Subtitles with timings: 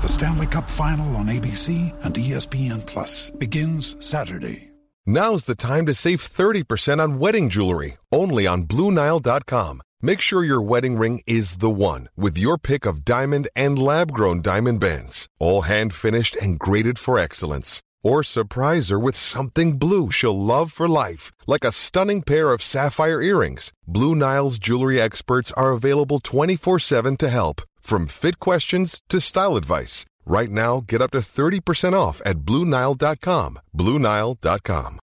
[0.00, 4.70] The Stanley Cup Final on ABC and ESPN Plus begins Saturday.
[5.04, 9.82] Now's the time to save 30% on wedding jewelry, only on BlueNile.com.
[10.00, 14.10] Make sure your wedding ring is the one with your pick of diamond and lab
[14.10, 17.82] grown diamond bands, all hand finished and graded for excellence.
[18.02, 22.62] Or surprise her with something blue she'll love for life, like a stunning pair of
[22.62, 23.70] sapphire earrings.
[23.86, 29.56] Blue Nile's jewelry experts are available 24 7 to help, from fit questions to style
[29.56, 30.04] advice.
[30.26, 33.58] Right now, get up to 30% off at BlueNile.com.
[33.76, 35.00] BlueNile.com.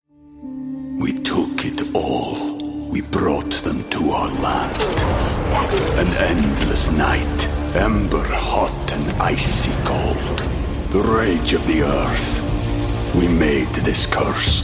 [0.99, 2.57] We took it all.
[2.89, 4.83] We brought them to our land.
[5.99, 7.47] An endless night,
[7.77, 10.39] ember hot and icy cold.
[10.91, 13.15] The rage of the earth.
[13.15, 14.63] We made this curse.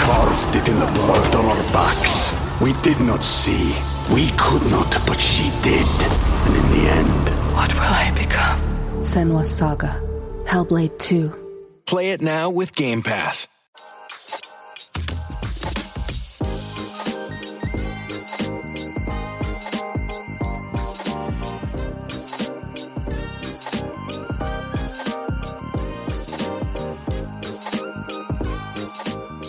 [0.00, 2.32] Carved it in the blood on our backs.
[2.60, 3.76] We did not see.
[4.12, 5.86] We could not, but she did.
[6.48, 8.60] And in the end, What will I become?
[9.00, 10.00] Senua Saga.
[10.46, 11.32] Hellblade 2.
[11.86, 13.46] Play it now with Game Pass.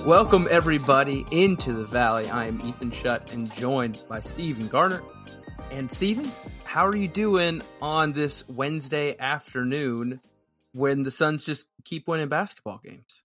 [0.05, 2.29] Welcome everybody into the valley.
[2.29, 5.01] I am Ethan Shutt and joined by Stephen Garner.
[5.71, 6.31] And Stephen,
[6.69, 10.19] how are you doing on this Wednesday afternoon
[10.73, 13.23] when the Suns just keep winning basketball games?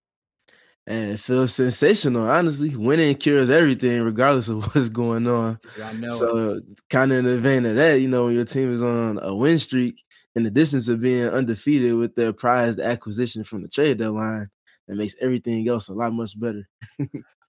[0.87, 2.75] And it feels sensational, honestly.
[2.75, 5.59] Winning cures everything, regardless of what's going on.
[5.83, 6.15] I know.
[6.15, 9.19] So, kind of in the vein of that, you know, when your team is on
[9.19, 10.03] a win streak,
[10.35, 14.49] in addition to being undefeated with their prized acquisition from the trade deadline,
[14.89, 16.67] that makes everything else a lot much better.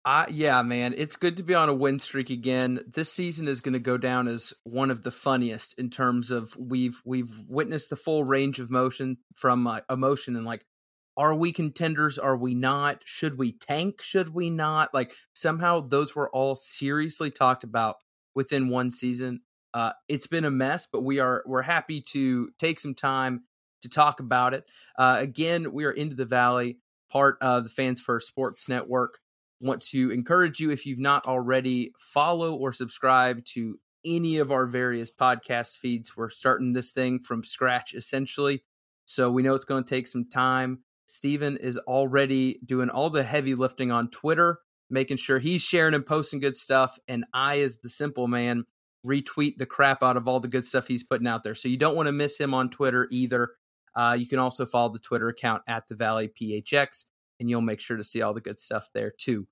[0.06, 2.80] Uh, yeah, man, it's good to be on a win streak again.
[2.86, 6.56] This season is going to go down as one of the funniest in terms of
[6.60, 10.64] we've we've witnessed the full range of motion from uh, emotion and like,
[11.18, 12.20] are we contenders?
[12.20, 13.00] Are we not?
[13.04, 14.04] Should we tank?
[14.04, 14.94] Should we not?
[14.94, 17.96] Like somehow those were all seriously talked about
[18.36, 19.42] within one season.
[19.74, 23.46] Uh, it's been a mess, but we are we're happy to take some time
[23.82, 24.66] to talk about it.
[25.00, 26.78] Uh, again, we are into the valley,
[27.12, 29.18] part of the Fans First Sports Network
[29.62, 34.68] want to encourage you if you've not already follow or subscribe to any of our
[34.68, 36.16] various podcast feeds.
[36.16, 38.64] We're starting this thing from scratch essentially.
[39.06, 40.80] So we know it's going to take some time.
[41.06, 46.06] Stephen is already doing all the heavy lifting on Twitter making sure he's sharing and
[46.06, 48.66] posting good stuff and I as the simple man
[49.06, 51.56] retweet the crap out of all the good stuff he's putting out there.
[51.56, 53.52] So you don't want to miss him on Twitter either.
[53.96, 57.06] Uh, you can also follow the Twitter account at the Valley PHX
[57.40, 59.48] and you'll make sure to see all the good stuff there too.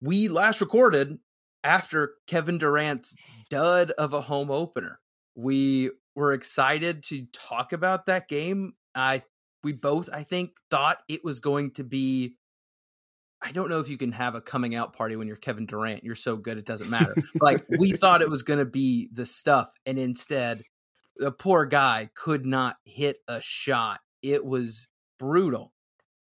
[0.00, 1.18] We last recorded
[1.64, 3.16] after Kevin Durant's
[3.50, 5.00] dud of a home opener.
[5.34, 8.74] We were excited to talk about that game.
[8.94, 9.22] I
[9.62, 12.36] we both I think thought it was going to be
[13.42, 16.04] I don't know if you can have a coming out party when you're Kevin Durant.
[16.04, 17.14] You're so good it doesn't matter.
[17.40, 20.62] like we thought it was going to be the stuff and instead
[21.16, 24.00] the poor guy could not hit a shot.
[24.22, 24.88] It was
[25.18, 25.72] brutal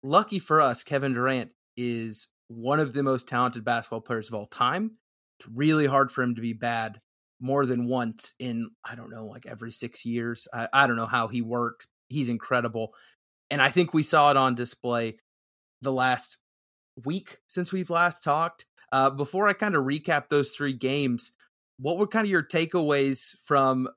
[0.03, 4.45] lucky for us, Kevin Durant is one of the most talented basketball players of all
[4.45, 4.91] time.
[5.39, 6.99] It's really hard for him to be bad
[7.39, 10.47] more than once in, I don't know, like every six years.
[10.53, 11.87] I, I don't know how he works.
[12.09, 12.93] He's incredible.
[13.49, 15.17] And I think we saw it on display
[15.81, 16.37] the last
[17.03, 18.65] week since we've last talked.
[18.91, 21.31] Uh, before I kind of recap those three games,
[21.79, 23.89] what were kind of your takeaways from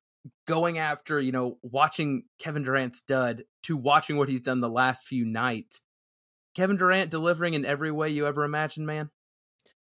[0.48, 5.04] going after, you know, watching Kevin Durant's dud to watching what he's done the last
[5.04, 5.82] few nights?
[6.56, 9.10] Kevin Durant delivering in every way you ever imagined, man?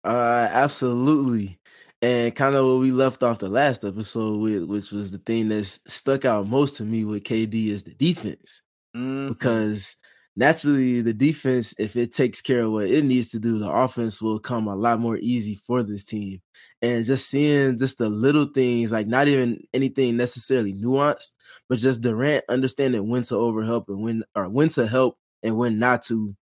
[0.05, 1.59] Uh, absolutely.
[2.03, 5.49] And kind of what we left off the last episode with, which was the thing
[5.49, 8.63] that stuck out most to me with KD is the defense.
[8.95, 9.29] Mhm.
[9.29, 9.97] Because
[10.37, 14.21] naturally the defense, if it takes care of what it needs to do, the offense
[14.21, 16.41] will come a lot more easy for this team.
[16.83, 21.33] And just seeing just the little things, like not even anything necessarily nuanced,
[21.69, 25.79] but just Durant understanding when to overhelp and when or when to help and when
[25.79, 26.37] not to,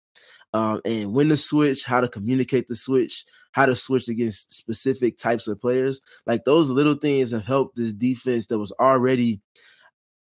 [0.53, 5.19] um, and when to switch, how to communicate the switch, how to switch against specific
[5.19, 6.01] types of players.
[6.27, 9.41] Like those little things have helped this defense that was already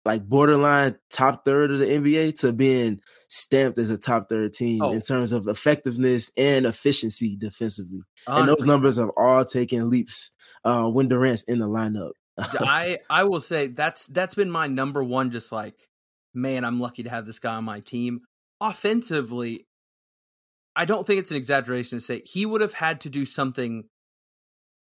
[0.05, 4.81] like borderline top third of the NBA to being stamped as a top third team
[4.81, 4.93] oh.
[4.93, 8.02] in terms of effectiveness and efficiency defensively.
[8.28, 8.38] 100%.
[8.40, 10.32] And those numbers have all taken leaps
[10.64, 12.12] uh, when Durant's in the lineup.
[12.38, 15.31] I I will say that's that's been my number one.
[15.31, 15.75] Just like,
[16.34, 18.20] man, I'm lucky to have this guy on my team.
[18.61, 19.66] Offensively,
[20.76, 23.84] I don't think it's an exaggeration to say he would have had to do something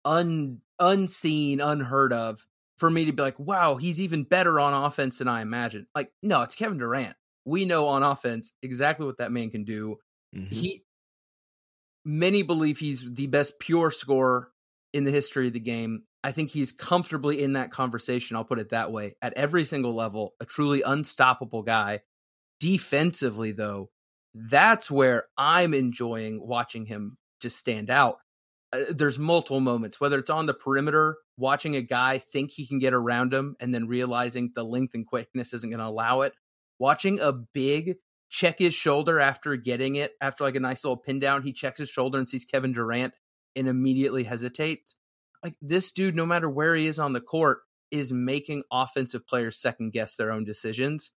[0.03, 2.45] un unseen, unheard of
[2.77, 5.88] for me to be like, wow, he's even better on offense than I imagined.
[5.95, 7.15] Like, no, it's Kevin Durant.
[7.45, 9.97] We know on offense exactly what that man can do.
[10.36, 10.53] Mm-hmm.
[10.53, 10.83] He
[12.03, 14.51] many believe he's the best pure scorer
[14.94, 16.03] in the history of the game.
[16.24, 19.94] I think he's comfortably in that conversation, I'll put it that way, at every single
[19.94, 22.01] level, a truly unstoppable guy.
[22.59, 23.92] Defensively, though,
[24.36, 28.18] that's where I'm enjoying watching him just stand out.
[28.74, 32.80] Uh, there's multiple moments, whether it's on the perimeter, watching a guy think he can
[32.80, 36.34] get around him and then realizing the length and quickness isn't going to allow it.
[36.80, 37.96] Watching a big
[38.30, 41.80] check his shoulder after getting it, after like a nice little pin down, he checks
[41.80, 43.14] his shoulder and sees Kevin Durant
[43.56, 44.96] and immediately hesitates.
[45.42, 47.60] Like this dude, no matter where he is on the court,
[47.92, 51.12] is making offensive players second guess their own decisions.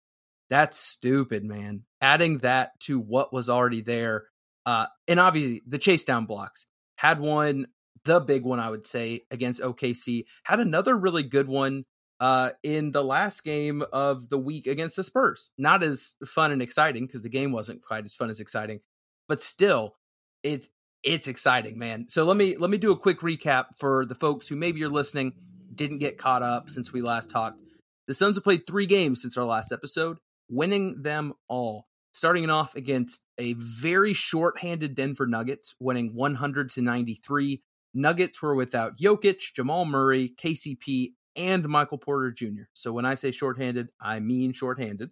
[0.49, 1.83] That's stupid, man.
[2.01, 4.25] Adding that to what was already there.
[4.65, 6.65] Uh, and obviously the chase down blocks
[6.97, 7.67] had one,
[8.05, 10.25] the big one, I would say, against OKC.
[10.43, 11.85] Had another really good one
[12.19, 15.51] uh, in the last game of the week against the Spurs.
[15.57, 18.79] Not as fun and exciting because the game wasn't quite as fun as exciting,
[19.27, 19.95] but still,
[20.43, 20.69] it's
[21.03, 22.07] it's exciting, man.
[22.09, 24.89] So let me let me do a quick recap for the folks who maybe you're
[24.89, 25.33] listening
[25.73, 27.61] didn't get caught up since we last talked.
[28.07, 30.17] The Suns have played three games since our last episode,
[30.49, 37.61] winning them all starting off against a very short-handed Denver Nuggets, winning 100 to 93.
[37.93, 42.63] Nuggets were without Jokic, Jamal Murray, KCP, and Michael Porter Jr.
[42.73, 45.11] So when I say shorthanded, I mean shorthanded.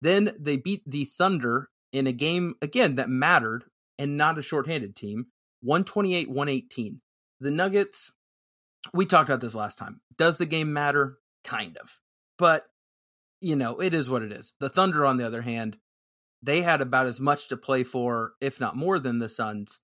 [0.00, 3.64] Then they beat the Thunder in a game again that mattered
[3.98, 5.26] and not a shorthanded team,
[5.62, 7.00] 128-118.
[7.40, 8.12] The Nuggets,
[8.94, 10.00] we talked about this last time.
[10.16, 11.18] Does the game matter?
[11.44, 12.00] Kind of.
[12.38, 12.64] But
[13.40, 14.54] you know, it is what it is.
[14.60, 15.76] The Thunder on the other hand,
[16.42, 19.80] they had about as much to play for, if not more than the Suns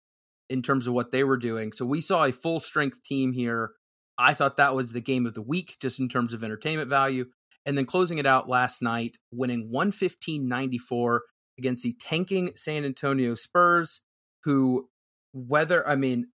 [0.49, 1.73] in terms of what they were doing.
[1.73, 3.73] So we saw a full strength team here.
[4.19, 7.27] I thought that was the game of the week, just in terms of entertainment value.
[7.65, 11.23] And then closing it out last night, winning 115 94
[11.59, 14.01] against the tanking San Antonio Spurs,
[14.45, 14.89] who,
[15.33, 16.27] whether, I mean,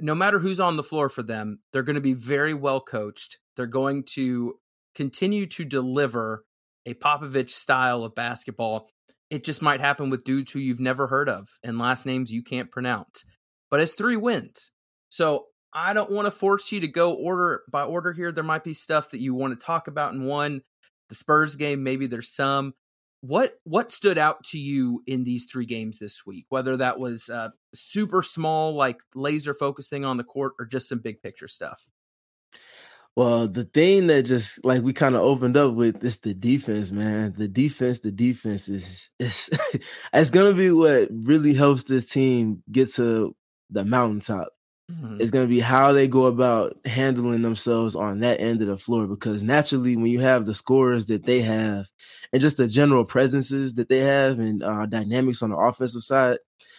[0.00, 3.38] no matter who's on the floor for them, they're going to be very well coached.
[3.56, 4.54] They're going to
[4.94, 6.44] continue to deliver
[6.86, 8.88] a Popovich style of basketball
[9.32, 12.42] it just might happen with dudes who you've never heard of and last names you
[12.42, 13.24] can't pronounce.
[13.70, 14.70] But it's three wins.
[15.08, 18.30] So I don't want to force you to go order by order here.
[18.30, 20.60] There might be stuff that you want to talk about in one.
[21.08, 22.74] The Spurs game, maybe there's some.
[23.22, 26.44] What what stood out to you in these three games this week?
[26.50, 30.90] Whether that was uh, super small, like laser focus thing on the court, or just
[30.90, 31.86] some big picture stuff.
[33.14, 36.90] Well, the thing that just like we kind of opened up with is the defense,
[36.90, 37.34] man.
[37.36, 39.50] The defense, the defense is is
[40.14, 43.36] it's gonna be what really helps this team get to
[43.68, 44.48] the mountaintop.
[44.90, 45.20] Mm-hmm.
[45.20, 49.06] It's gonna be how they go about handling themselves on that end of the floor
[49.06, 51.88] because naturally, when you have the scores that they have
[52.32, 56.38] and just the general presences that they have and uh, dynamics on the offensive side,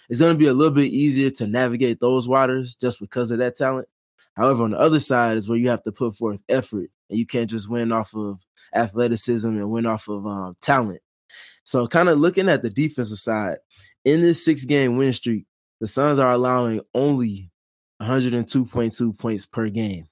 [0.09, 3.55] it's gonna be a little bit easier to navigate those waters just because of that
[3.55, 3.87] talent.
[4.35, 7.25] However, on the other side is where you have to put forth effort, and you
[7.25, 11.01] can't just win off of athleticism and win off of um, talent.
[11.63, 13.57] So, kind of looking at the defensive side,
[14.03, 15.45] in this six game win streak,
[15.79, 17.51] the Suns are allowing only
[18.01, 20.07] 102.2 points per game.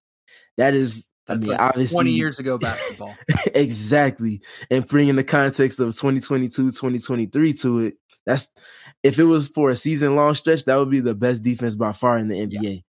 [0.58, 3.16] That is, That's I mean, like obviously 20 years ago basketball.
[3.56, 4.42] exactly.
[4.70, 8.52] And bringing the context of 2022, 2023 to it, that's
[9.04, 11.92] if it was for a season long stretch, that would be the best defense by
[11.92, 12.62] far in the NBA.
[12.62, 12.80] Yeah.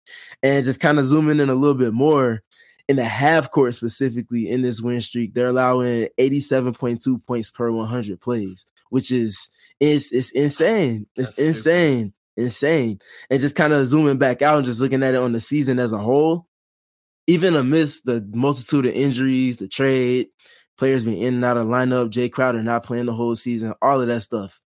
[0.42, 2.42] And just kind of zooming in a little bit more
[2.88, 8.20] in the half court specifically in this win streak, they're allowing 87.2 points per 100
[8.20, 9.48] plays, which is
[9.80, 11.06] it's it's insane.
[11.16, 12.06] It's That's insane.
[12.06, 12.14] Stupid.
[12.34, 12.98] Insane.
[13.30, 15.78] And just kind of zooming back out and just looking at it on the season
[15.78, 16.46] as a whole,
[17.26, 20.28] even amidst the multitude of injuries, the trade,
[20.78, 24.00] players being in and out of lineup, Jay Crowder not playing the whole season, all
[24.00, 24.62] of that stuff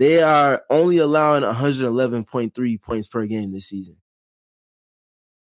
[0.00, 3.98] They are only allowing 111.3 points per game this season.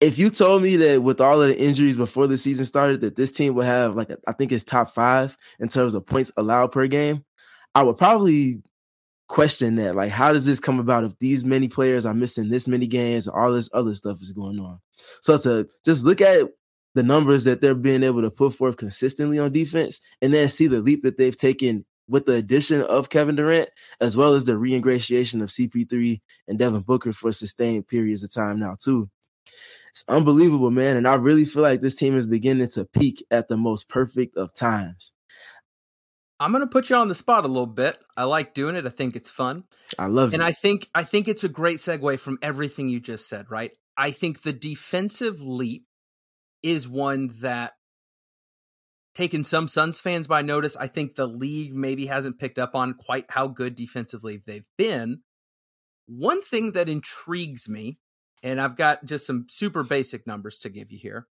[0.02, 3.16] If you told me that with all of the injuries before the season started, that
[3.16, 6.34] this team would have like a, I think it's top five in terms of points
[6.36, 7.24] allowed per game,
[7.74, 8.62] I would probably
[9.30, 9.96] question that.
[9.96, 13.28] Like, how does this come about if these many players are missing this many games
[13.28, 14.82] and all this other stuff is going on?
[15.22, 16.50] So to just look at
[16.94, 20.68] the numbers that they're being able to put forth consistently on defense and then see
[20.68, 23.70] the leap that they've taken with the addition of Kevin Durant,
[24.02, 28.60] as well as the reingratiation of CP3 and Devin Booker for sustained periods of time
[28.60, 29.10] now, too.
[29.92, 30.98] It's unbelievable, man.
[30.98, 34.36] And I really feel like this team is beginning to peak at the most perfect
[34.36, 35.14] of times.
[36.38, 37.98] I'm gonna put you on the spot a little bit.
[38.18, 38.86] I like doing it.
[38.86, 39.64] I think it's fun.
[40.00, 40.34] I love it.
[40.34, 43.72] And I think I think it's a great segue from everything you just said, right?
[43.96, 45.86] I think the defensive leap
[46.64, 47.74] is one that
[49.14, 50.76] taken some Suns fans by notice.
[50.78, 55.22] I think the league maybe hasn't picked up on quite how good defensively they've been.
[56.08, 58.00] One thing that intrigues me,
[58.44, 61.28] and I've got just some super basic numbers to give you here,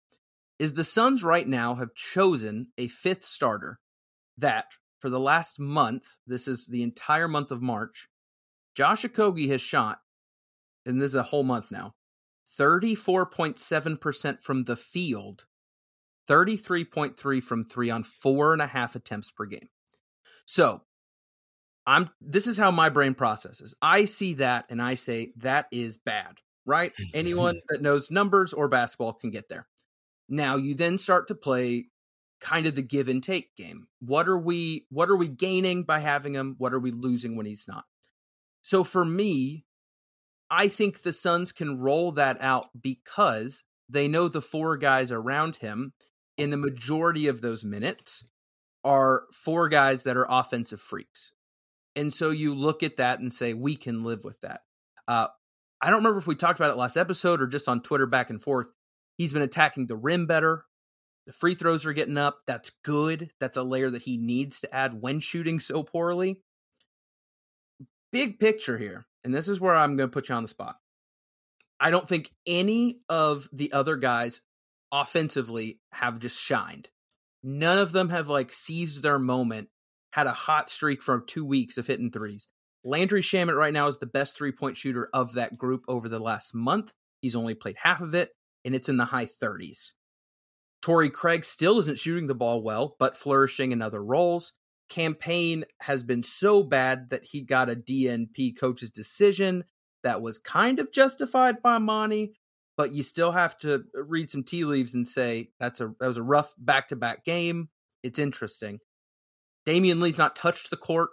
[0.58, 3.80] is the Suns right now have chosen a fifth starter
[4.38, 4.66] that
[5.00, 8.10] for the last month, this is the entire month of March,
[8.76, 10.00] Josh Okogie has shot,
[10.86, 11.94] and this is a whole month now,
[12.60, 15.46] 34.7% from the field
[16.30, 19.70] 33.3 from three on four and a half attempts per game.
[20.46, 20.82] So
[21.86, 23.76] I'm this is how my brain processes.
[23.82, 26.92] I see that and I say that is bad, right?
[27.14, 27.66] Anyone mm-hmm.
[27.70, 29.68] that knows numbers or basketball can get there.
[30.28, 31.86] Now you then start to play
[32.40, 33.88] kind of the give and take game.
[34.00, 36.56] What are we what are we gaining by having him?
[36.60, 37.86] What are we losing when he's not?
[38.62, 39.66] So for me,
[40.52, 45.58] I think the Suns can roll that out because they know the four guys around
[45.58, 45.94] him
[46.40, 48.24] in the majority of those minutes
[48.84, 51.34] are four guys that are offensive freaks.
[51.96, 54.62] And so you look at that and say, we can live with that.
[55.08, 55.28] Uh,
[55.82, 58.30] I don't remember if we talked about it last episode or just on Twitter back
[58.30, 58.72] and forth.
[59.18, 60.66] He's been attacking the rim better.
[61.28, 62.40] The free throws are getting up.
[62.48, 63.32] That's good.
[63.42, 66.42] That's a layer that he needs to add when shooting so poorly.
[68.12, 70.78] Big picture here, and this is where I'm going to put you on the spot.
[71.80, 74.42] I don't think any of the other guys
[74.92, 76.90] offensively have just shined.
[77.44, 79.70] None of them have like seized their moment,
[80.12, 82.48] had a hot streak for two weeks of hitting threes.
[82.84, 86.20] Landry Shamet right now is the best three point shooter of that group over the
[86.20, 86.94] last month.
[87.22, 88.32] He's only played half of it,
[88.64, 89.94] and it's in the high 30s.
[90.82, 94.54] Torrey Craig still isn't shooting the ball well, but flourishing in other roles.
[94.90, 99.66] Cam Payne has been so bad that he got a DNP coach's decision
[100.04, 102.34] that was kind of justified by Monty,
[102.80, 106.16] but you still have to read some tea leaves and say that's a that was
[106.16, 107.68] a rough back to back game.
[108.04, 108.80] It's interesting.
[109.68, 111.10] Damion Lee's not touched the court.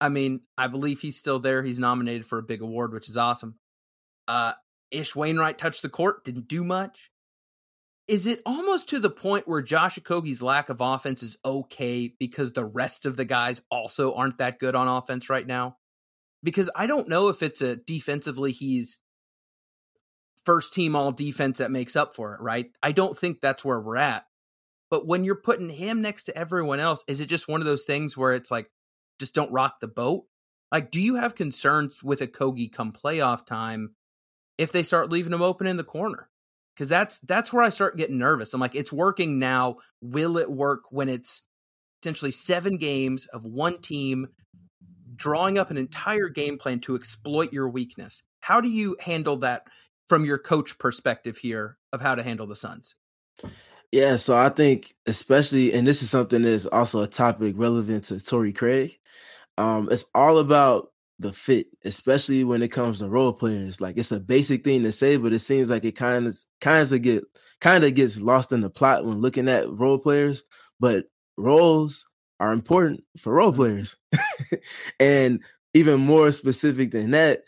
[0.00, 1.64] I mean, I believe he's still there.
[1.64, 3.56] He's nominated for a big award, which is awesome.
[4.28, 4.52] Uh,
[4.92, 7.10] Ish Wainwright touched the court, didn't do much.
[8.06, 12.52] Is it almost to the point where Josh Okogie's lack of offense is okay because
[12.52, 15.78] the rest of the guys also aren't that good on offense right now?
[16.44, 18.98] Because I don't know if it's a defensively he's
[20.44, 22.70] first team all defense that makes up for it, right?
[22.82, 24.24] I don't think that's where we're at.
[24.90, 27.84] But when you're putting him next to everyone else, is it just one of those
[27.84, 28.70] things where it's like,
[29.18, 30.24] just don't rock the boat?
[30.70, 33.94] Like, do you have concerns with Okogie come playoff time
[34.58, 36.28] if they start leaving him open in the corner?
[36.74, 38.54] Because that's that's where I start getting nervous.
[38.54, 39.76] I'm like, it's working now.
[40.00, 41.42] Will it work when it's
[42.00, 44.28] potentially seven games of one team
[45.14, 48.22] drawing up an entire game plan to exploit your weakness?
[48.40, 49.62] How do you handle that
[50.08, 52.94] from your coach perspective here of how to handle the Suns?
[53.90, 58.24] Yeah, so I think especially, and this is something that's also a topic relevant to
[58.24, 58.98] Torrey Craig.
[59.58, 63.80] Um, it's all about the fit, especially when it comes to role players.
[63.80, 66.90] Like it's a basic thing to say, but it seems like it kind of kind
[66.90, 67.24] of get
[67.60, 70.44] kind of gets lost in the plot when looking at role players.
[70.80, 71.04] But
[71.36, 72.08] roles
[72.40, 73.96] are important for role players,
[75.00, 75.40] and
[75.74, 77.44] even more specific than that,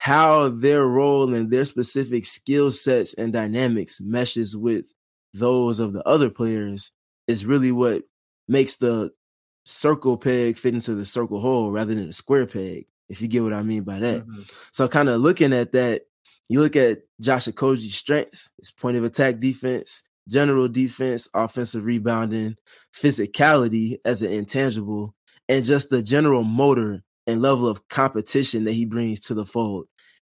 [0.00, 4.86] how their role and their specific skill sets and dynamics meshes with
[5.34, 6.90] those of the other players
[7.28, 8.04] is really what
[8.48, 9.12] makes the
[9.66, 13.42] circle peg fit into the circle hole rather than a square peg, if you get
[13.42, 14.22] what I mean by that.
[14.22, 14.42] Mm-hmm.
[14.72, 16.06] So kind of looking at that,
[16.48, 22.56] you look at Josh Okogie's strengths, his point of attack defense, general defense, offensive rebounding,
[22.96, 25.14] physicality as an intangible,
[25.46, 29.86] and just the general motor and level of competition that he brings to the fold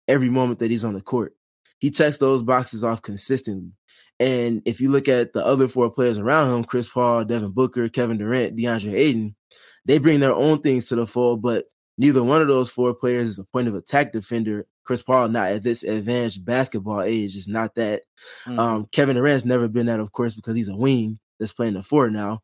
[0.08, 1.34] every moment that he's on the court.
[1.78, 3.72] He checks those boxes off consistently.
[4.18, 7.88] And if you look at the other four players around him, Chris Paul, Devin Booker,
[7.88, 9.34] Kevin Durant, DeAndre Ayton,
[9.86, 11.66] they bring their own things to the fold, but
[12.00, 14.66] Neither one of those four players is a point of attack defender.
[14.84, 18.04] Chris Paul, not at this advanced basketball age, is not that.
[18.46, 18.58] Mm-hmm.
[18.58, 21.82] Um, Kevin Durant's never been that, of course, because he's a wing that's playing the
[21.82, 22.40] four now.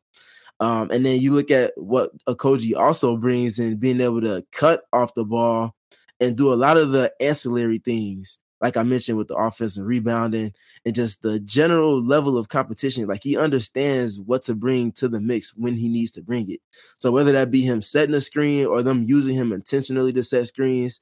[0.59, 4.83] Um, and then you look at what Okogie also brings in being able to cut
[4.91, 5.75] off the ball
[6.19, 9.85] and do a lot of the ancillary things, like I mentioned with the offense and
[9.85, 13.05] rebounding and just the general level of competition.
[13.05, 16.59] Like he understands what to bring to the mix when he needs to bring it.
[16.95, 20.47] So whether that be him setting a screen or them using him intentionally to set
[20.47, 20.99] screens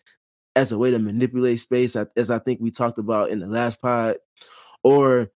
[0.58, 3.82] as a way to manipulate space, as I think we talked about in the last
[3.82, 4.18] pod,
[4.84, 5.32] or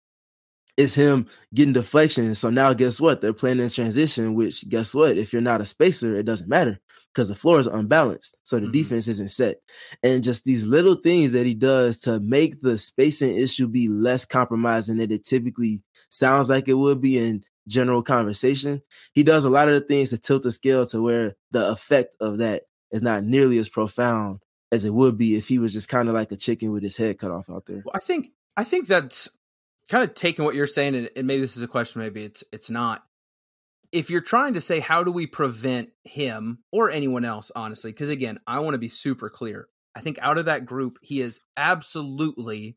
[0.76, 2.34] it's him getting deflection.
[2.34, 3.20] So now guess what?
[3.20, 5.16] They're playing in transition, which guess what?
[5.16, 6.80] If you're not a spacer, it doesn't matter
[7.12, 8.36] because the floor is unbalanced.
[8.42, 8.72] So the mm-hmm.
[8.72, 9.60] defense isn't set.
[10.02, 14.26] And just these little things that he does to make the spacing issue be less
[14.26, 18.82] compromising than it typically sounds like it would be in general conversation.
[19.12, 22.14] He does a lot of the things to tilt the scale to where the effect
[22.20, 24.40] of that is not nearly as profound
[24.70, 26.96] as it would be if he was just kind of like a chicken with his
[26.96, 27.82] head cut off out there.
[27.84, 29.28] Well, I think I think that's
[29.88, 32.44] kind of taking what you're saying, and, and maybe this is a question, maybe it's
[32.52, 33.04] it's not.
[33.92, 38.10] If you're trying to say how do we prevent him or anyone else, honestly, because
[38.10, 39.68] again, I want to be super clear.
[39.94, 42.76] I think out of that group, he has absolutely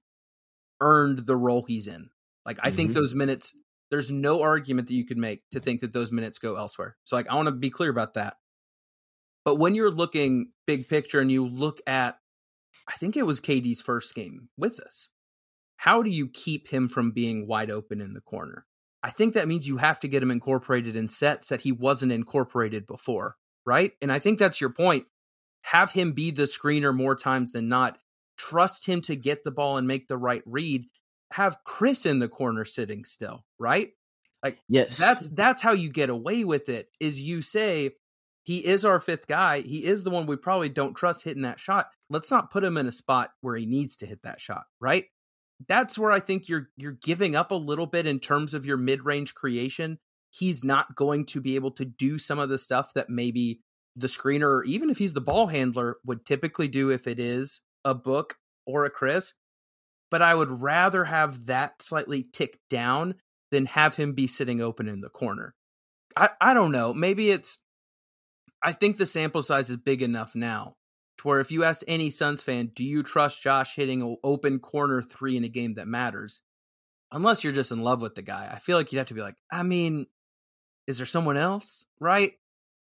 [0.79, 2.09] earned the role he's in.
[2.45, 2.77] Like I mm-hmm.
[2.77, 3.57] think those minutes,
[3.91, 6.95] there's no argument that you could make to think that those minutes go elsewhere.
[7.03, 8.35] So like I want to be clear about that.
[9.43, 12.17] But when you're looking big picture and you look at
[12.87, 15.09] I think it was KD's first game with us
[15.79, 18.65] how do you keep him from being wide open in the corner?
[19.01, 22.11] I think that means you have to get him incorporated in sets that he wasn't
[22.11, 23.93] incorporated before, right?
[24.01, 25.05] And I think that's your point.
[25.61, 27.97] Have him be the screener more times than not.
[28.37, 30.83] Trust him to get the ball and make the right read.
[31.31, 33.91] Have Chris in the corner sitting still, right?
[34.43, 34.97] Like yes.
[34.97, 36.89] That's that's how you get away with it.
[36.99, 37.91] Is you say
[38.43, 39.61] he is our fifth guy.
[39.61, 41.87] He is the one we probably don't trust hitting that shot.
[42.09, 45.05] Let's not put him in a spot where he needs to hit that shot, right?
[45.67, 48.77] That's where I think you're you're giving up a little bit in terms of your
[48.77, 49.99] mid-range creation.
[50.31, 53.61] He's not going to be able to do some of the stuff that maybe
[53.95, 57.61] the screener, or even if he's the ball handler, would typically do if it is
[57.83, 59.33] a book or a Chris.
[60.11, 63.15] But I would rather have that slightly tick down
[63.51, 65.55] than have him be sitting open in the corner.
[66.15, 66.93] I, I don't know.
[66.93, 67.63] Maybe it's
[68.61, 70.75] I think the sample size is big enough now
[71.19, 74.59] to where if you asked any Suns fan, do you trust Josh hitting an open
[74.59, 76.41] corner three in a game that matters?
[77.11, 79.21] Unless you're just in love with the guy, I feel like you'd have to be
[79.21, 80.05] like, I mean,
[80.87, 81.85] is there someone else?
[81.99, 82.31] Right?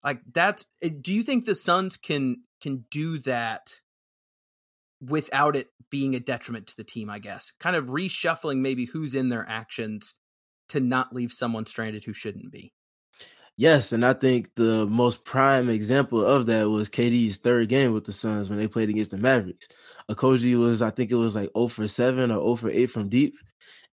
[0.03, 0.65] Like that's.
[0.81, 3.81] Eh, do you think the Suns can can do that
[5.01, 7.09] without it being a detriment to the team?
[7.09, 10.15] I guess kind of reshuffling maybe who's in their actions
[10.69, 12.73] to not leave someone stranded who shouldn't be.
[13.57, 18.05] Yes, and I think the most prime example of that was KD's third game with
[18.05, 19.67] the Suns when they played against the Mavericks.
[20.09, 23.09] Okogie was, I think it was like 0 for 7 or 0 for 8 from
[23.09, 23.35] deep.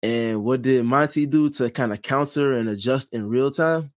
[0.04, 3.93] And what did Monty do to kind of counter and adjust in real time?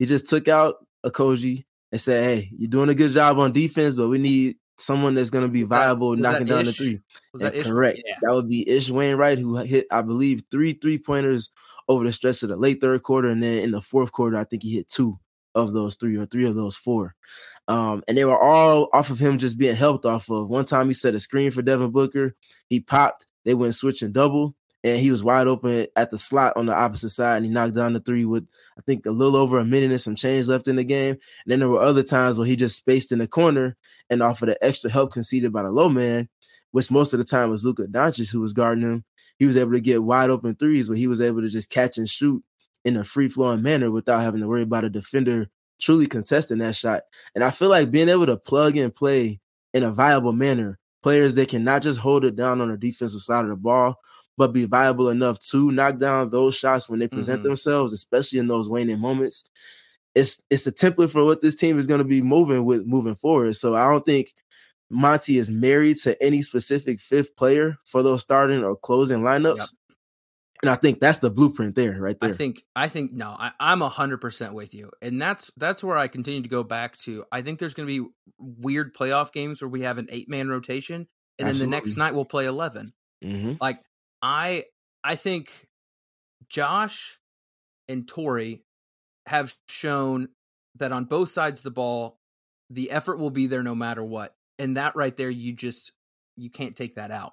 [0.00, 3.94] He just took out Okogie and said, Hey, you're doing a good job on defense,
[3.94, 6.66] but we need someone that's going to be viable was knocking down Ish?
[6.66, 7.00] the three.
[7.32, 8.00] Was that correct?
[8.04, 8.16] Yeah.
[8.22, 11.52] That would be Ish Wainwright, who hit, I believe, three three pointers
[11.88, 14.44] over the stretch of the late third quarter, and then in the fourth quarter, I
[14.44, 15.18] think he hit two
[15.54, 17.14] of those three or three of those four.
[17.68, 20.48] Um, and they were all off of him just being helped off of.
[20.48, 22.34] One time he set a screen for Devin Booker,
[22.68, 26.66] he popped, they went switching double, and he was wide open at the slot on
[26.66, 28.46] the opposite side, and he knocked down the three with
[28.78, 31.12] I think a little over a minute and some change left in the game.
[31.12, 33.76] And then there were other times where he just spaced in the corner
[34.10, 36.28] and off of the extra help conceded by the low man,
[36.72, 39.04] which most of the time was Luka Doncic who was guarding him
[39.38, 41.98] he was able to get wide open threes where he was able to just catch
[41.98, 42.42] and shoot
[42.84, 45.48] in a free flowing manner without having to worry about a defender
[45.80, 47.02] truly contesting that shot.
[47.34, 49.40] And I feel like being able to plug and play
[49.72, 53.20] in a viable manner, players that can not just hold it down on the defensive
[53.20, 53.96] side of the ball,
[54.36, 57.48] but be viable enough to knock down those shots when they present mm-hmm.
[57.48, 59.44] themselves, especially in those waning moments.
[60.14, 63.16] It's it's a template for what this team is going to be moving with moving
[63.16, 63.56] forward.
[63.56, 64.32] So I don't think
[64.94, 69.58] Monty is married to any specific fifth player for those starting or closing lineups.
[69.58, 69.68] Yep.
[70.62, 72.30] And I think that's the blueprint there, right there.
[72.30, 75.84] I think, I think, no, I, I'm a hundred percent with you, and that's that's
[75.84, 77.24] where I continue to go back to.
[77.30, 80.48] I think there's going to be weird playoff games where we have an eight man
[80.48, 81.06] rotation,
[81.38, 81.58] and Absolutely.
[81.58, 83.52] then the next night we'll play 11 mm-hmm.
[83.60, 83.80] Like
[84.22, 84.64] I,
[85.02, 85.50] I think
[86.48, 87.18] Josh
[87.88, 88.62] and Torrey
[89.26, 90.28] have shown
[90.76, 92.18] that on both sides of the ball,
[92.70, 95.92] the effort will be there no matter what and that right there you just
[96.36, 97.32] you can't take that out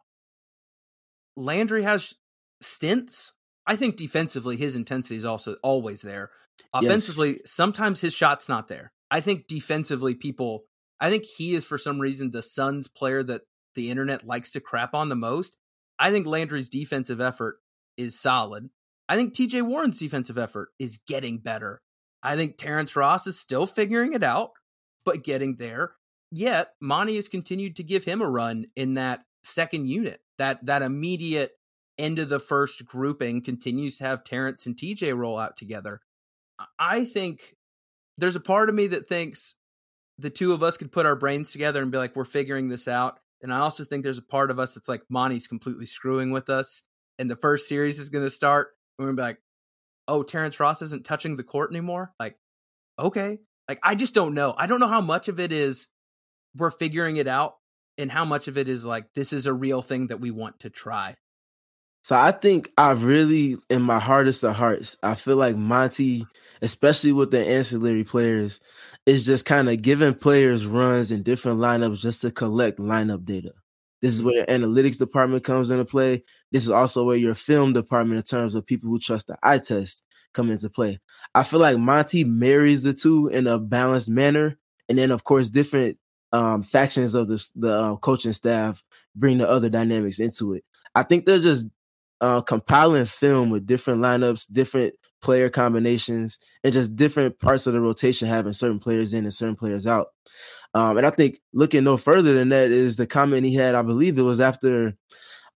[1.35, 2.13] landry has
[2.61, 3.33] stints
[3.65, 6.29] i think defensively his intensity is also always there
[6.73, 7.51] offensively yes.
[7.51, 10.65] sometimes his shot's not there i think defensively people
[11.01, 13.41] I think he is for some reason the Suns player that
[13.73, 15.57] the internet likes to crap on the most.
[15.97, 17.57] I think Landry's defensive effort
[17.97, 18.69] is solid.
[19.09, 21.81] I think TJ Warren's defensive effort is getting better.
[22.21, 24.51] I think Terrence Ross is still figuring it out,
[25.03, 25.93] but getting there.
[26.31, 30.21] Yet Monty has continued to give him a run in that second unit.
[30.37, 31.51] That that immediate
[31.97, 35.99] end of the first grouping continues to have Terrence and TJ roll out together.
[36.79, 37.55] I think
[38.17, 39.55] there's a part of me that thinks
[40.17, 42.87] the two of us could put our brains together and be like, we're figuring this
[42.87, 43.19] out.
[43.41, 46.49] And I also think there's a part of us that's like, Monty's completely screwing with
[46.49, 46.83] us.
[47.17, 48.69] And the first series is going to start.
[48.97, 49.41] And we're going to be like,
[50.07, 52.13] oh, Terrence Ross isn't touching the court anymore.
[52.19, 52.37] Like,
[52.99, 53.39] okay.
[53.67, 54.53] Like, I just don't know.
[54.55, 55.87] I don't know how much of it is
[56.55, 57.55] we're figuring it out
[57.97, 60.59] and how much of it is like, this is a real thing that we want
[60.61, 61.15] to try.
[62.03, 66.25] So I think I really, in my hardest of hearts, I feel like Monty,
[66.61, 68.59] especially with the ancillary players,
[69.05, 73.51] is just kind of giving players runs in different lineups just to collect lineup data.
[74.01, 74.27] This is mm-hmm.
[74.27, 76.23] where your analytics department comes into play.
[76.51, 79.59] This is also where your film department, in terms of people who trust the eye
[79.59, 80.99] test, come into play.
[81.35, 84.57] I feel like Monty marries the two in a balanced manner,
[84.89, 85.97] and then of course different
[86.31, 88.83] um, factions of the the uh, coaching staff
[89.15, 90.63] bring the other dynamics into it.
[90.95, 91.67] I think they're just
[92.21, 97.81] uh, compiling film with different lineups, different player combinations, and just different parts of the
[97.81, 100.07] rotation having certain players in and certain players out.
[100.73, 103.81] Um, and I think looking no further than that is the comment he had, I
[103.81, 104.95] believe it was after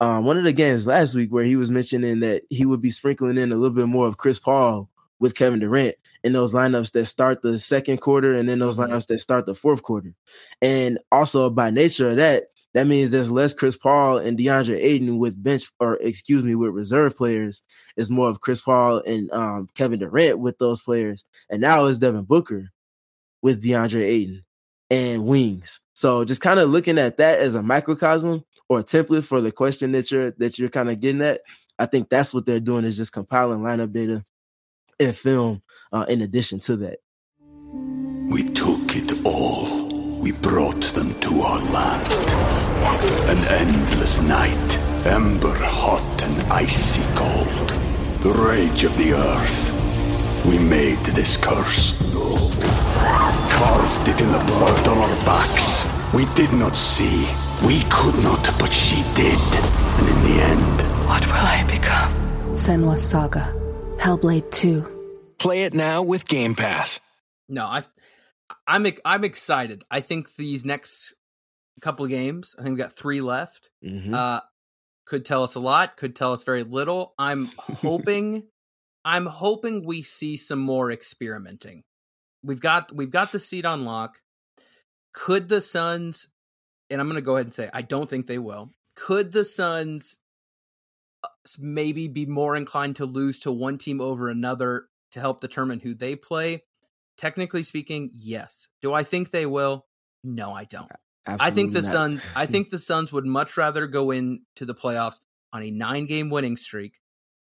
[0.01, 2.91] um, one of the games last week where he was mentioning that he would be
[2.91, 4.89] sprinkling in a little bit more of Chris Paul
[5.23, 8.93] with Kevin Durant in those lineups that start the second quarter and then those mm-hmm.
[8.93, 10.15] lineups that start the fourth quarter.
[10.61, 15.19] And also by nature of that, that means there's less Chris Paul and DeAndre Ayton
[15.19, 17.63] with bench or excuse me with reserve players.
[17.97, 21.99] It's more of Chris Paul and um, Kevin Durant with those players, and now it's
[21.99, 22.71] Devin Booker
[23.43, 24.45] with DeAndre Ayton
[24.91, 25.81] and wings.
[25.95, 29.53] So just kind of looking at that as a microcosm or a template for the
[29.53, 31.43] question that you're that you're kind of getting at.
[31.79, 34.25] I think that's what they're doing is just compiling lineup data
[34.99, 36.99] and film uh, in addition to that.
[38.31, 39.89] We took it all.
[40.21, 42.13] We brought them to our land.
[43.29, 47.69] An endless night, ember hot and icy cold.
[48.23, 50.47] The rage of the earth.
[50.47, 51.97] We made this curse.
[53.51, 55.85] Carved it in the blood on our backs.
[56.15, 57.29] We did not see.
[57.67, 59.39] We could not, but she did.
[59.99, 61.09] And in the end...
[61.09, 62.13] What will I become?
[62.55, 63.62] Senua Saga.
[64.03, 65.35] Hellblade 2.
[65.39, 66.99] Play it now with Game Pass.
[67.49, 67.85] No, I,
[68.67, 69.85] I'm I'm excited.
[69.93, 71.15] I think these next
[71.81, 72.57] couple games.
[72.59, 73.71] I think we got three left.
[73.85, 74.13] Mm-hmm.
[74.13, 74.41] Uh,
[75.07, 75.97] could tell us a lot.
[75.97, 77.15] Could tell us very little.
[77.17, 78.49] I'm hoping.
[79.05, 81.85] I'm hoping we see some more experimenting.
[82.43, 84.19] We've got we've got the seat on lock.
[85.15, 86.27] Could the Suns?
[86.91, 88.73] And I'm going to go ahead and say I don't think they will.
[88.97, 90.19] Could the Suns
[91.59, 95.95] maybe be more inclined to lose to one team over another to help determine who
[95.95, 96.63] they play?
[97.17, 98.69] Technically speaking, yes.
[98.81, 99.87] Do I think they will?
[100.25, 100.91] No, I don't.
[101.27, 101.91] Absolutely I think the not.
[101.91, 102.27] Suns.
[102.35, 105.21] I think the Suns would much rather go into the playoffs
[105.53, 107.01] on a nine-game winning streak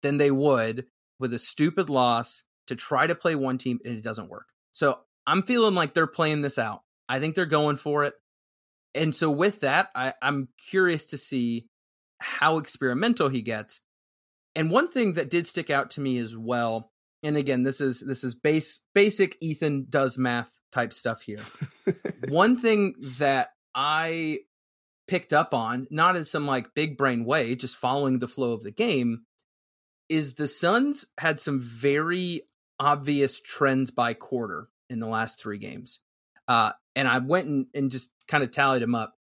[0.01, 0.85] than they would
[1.19, 4.47] with a stupid loss to try to play one team and it doesn't work.
[4.71, 6.81] So I'm feeling like they're playing this out.
[7.07, 8.13] I think they're going for it.
[8.93, 11.67] And so with that, I, I'm curious to see
[12.19, 13.81] how experimental he gets.
[14.55, 16.91] And one thing that did stick out to me as well,
[17.23, 21.41] and again, this is this is base basic Ethan does math type stuff here.
[22.29, 24.39] one thing that I
[25.07, 28.63] picked up on, not in some like big brain way, just following the flow of
[28.63, 29.25] the game,
[30.09, 32.41] is the Suns had some very
[32.79, 35.99] obvious trends by quarter in the last three games.
[36.47, 39.15] Uh, and I went and, and just kind of tallied them up.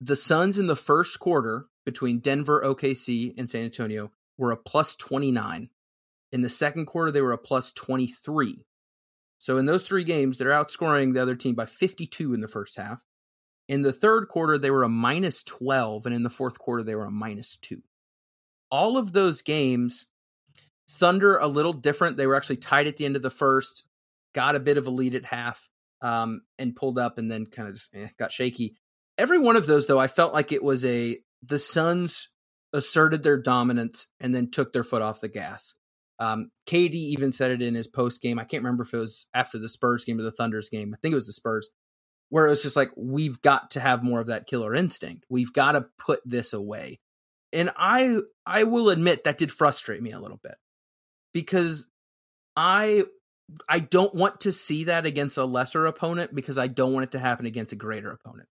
[0.00, 4.96] The Suns in the first quarter between Denver, OKC, and San Antonio were a plus
[4.96, 5.68] 29.
[6.32, 8.64] In the second quarter, they were a plus 23.
[9.38, 12.76] So in those three games, they're outscoring the other team by 52 in the first
[12.76, 13.02] half.
[13.68, 16.94] In the third quarter, they were a minus 12, and in the fourth quarter, they
[16.94, 17.82] were a minus 2.
[18.70, 20.06] All of those games,
[20.88, 22.16] Thunder a little different.
[22.16, 23.88] They were actually tied at the end of the first,
[24.34, 25.68] got a bit of a lead at half,
[26.02, 28.76] um, and pulled up and then kind of just eh, got shaky.
[29.16, 32.28] Every one of those, though, I felt like it was a the Suns
[32.72, 35.74] asserted their dominance and then took their foot off the gas.
[36.18, 38.38] Um, KD even said it in his post game.
[38.38, 40.94] I can't remember if it was after the Spurs game or the Thunder's game.
[40.94, 41.70] I think it was the Spurs
[42.28, 45.24] where it was just like we've got to have more of that killer instinct.
[45.28, 47.00] We've got to put this away.
[47.52, 50.54] And I I will admit that did frustrate me a little bit.
[51.34, 51.88] Because
[52.56, 53.04] I
[53.68, 57.12] I don't want to see that against a lesser opponent because I don't want it
[57.12, 58.48] to happen against a greater opponent.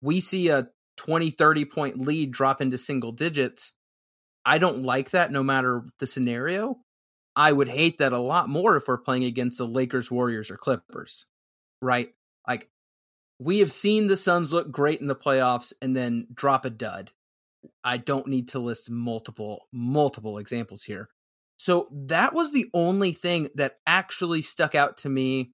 [0.00, 3.72] We see a 20, 30 point lead drop into single digits.
[4.44, 6.78] I don't like that no matter the scenario.
[7.34, 10.56] I would hate that a lot more if we're playing against the Lakers, Warriors, or
[10.56, 11.26] Clippers,
[11.80, 12.08] right?
[12.46, 12.68] Like,
[13.38, 17.12] we have seen the Suns look great in the playoffs and then drop a dud.
[17.84, 21.08] I don't need to list multiple, multiple examples here.
[21.58, 25.52] So that was the only thing that actually stuck out to me.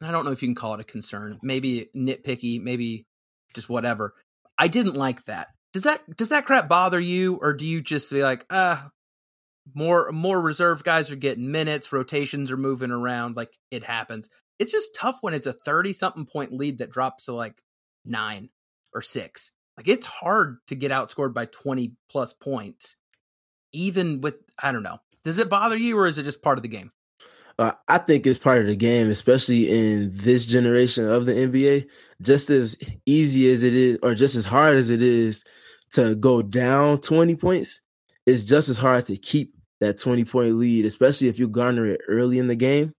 [0.00, 3.04] And I don't know if you can call it a concern, maybe nitpicky, maybe
[3.54, 4.14] just whatever.
[4.60, 5.48] I didn't like that.
[5.72, 8.90] Does that does that crap bother you, or do you just be like, ah,
[9.74, 14.28] more more reserve guys are getting minutes, rotations are moving around, like it happens.
[14.58, 17.62] It's just tough when it's a thirty something point lead that drops to like
[18.04, 18.50] nine
[18.92, 19.52] or six.
[19.78, 22.96] Like it's hard to get outscored by twenty plus points
[23.72, 24.98] even with I don't know.
[25.24, 26.92] Does it bother you or is it just part of the game?
[27.60, 31.88] I think it's part of the game, especially in this generation of the NBA.
[32.22, 35.44] Just as easy as it is, or just as hard as it is
[35.92, 37.82] to go down 20 points,
[38.24, 42.00] it's just as hard to keep that 20 point lead, especially if you garner it
[42.08, 42.94] early in the game.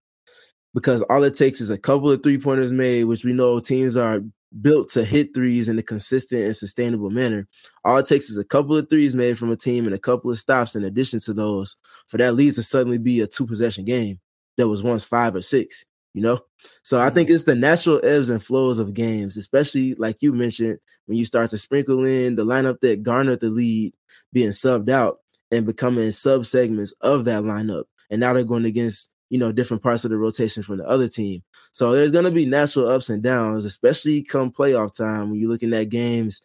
[0.74, 3.96] Because all it takes is a couple of three pointers made, which we know teams
[3.96, 4.20] are
[4.60, 7.48] built to hit threes in a consistent and sustainable manner.
[7.84, 10.30] All it takes is a couple of threes made from a team and a couple
[10.30, 13.84] of stops in addition to those for that lead to suddenly be a two possession
[13.84, 14.20] game
[14.56, 15.84] that was once five or six,
[16.14, 16.40] you know?
[16.82, 17.34] So I think mm-hmm.
[17.34, 21.50] it's the natural ebbs and flows of games, especially like you mentioned, when you start
[21.50, 23.94] to sprinkle in the lineup that garnered the lead
[24.32, 25.18] being subbed out
[25.50, 27.84] and becoming sub segments of that lineup.
[28.10, 31.08] And now they're going against you know, different parts of the rotation from the other
[31.08, 31.42] team.
[31.70, 35.48] So there's going to be natural ups and downs, especially come playoff time when you're
[35.48, 36.42] looking at games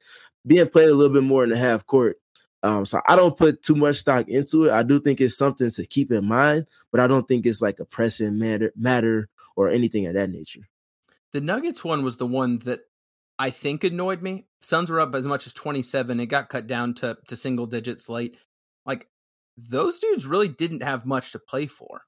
[0.48, 2.16] being played a little bit more in the half court.
[2.64, 4.72] Um, so I don't put too much stock into it.
[4.72, 7.80] I do think it's something to keep in mind, but I don't think it's like
[7.80, 10.68] a pressing matter, matter or anything of that nature.
[11.34, 12.80] The Nuggets one was the one that
[13.38, 14.48] I think annoyed me.
[14.62, 16.20] Suns were up as much as 27.
[16.20, 18.38] It got cut down to, to single digits late.
[18.86, 19.08] Like
[19.56, 22.02] those dudes really didn't have much to play for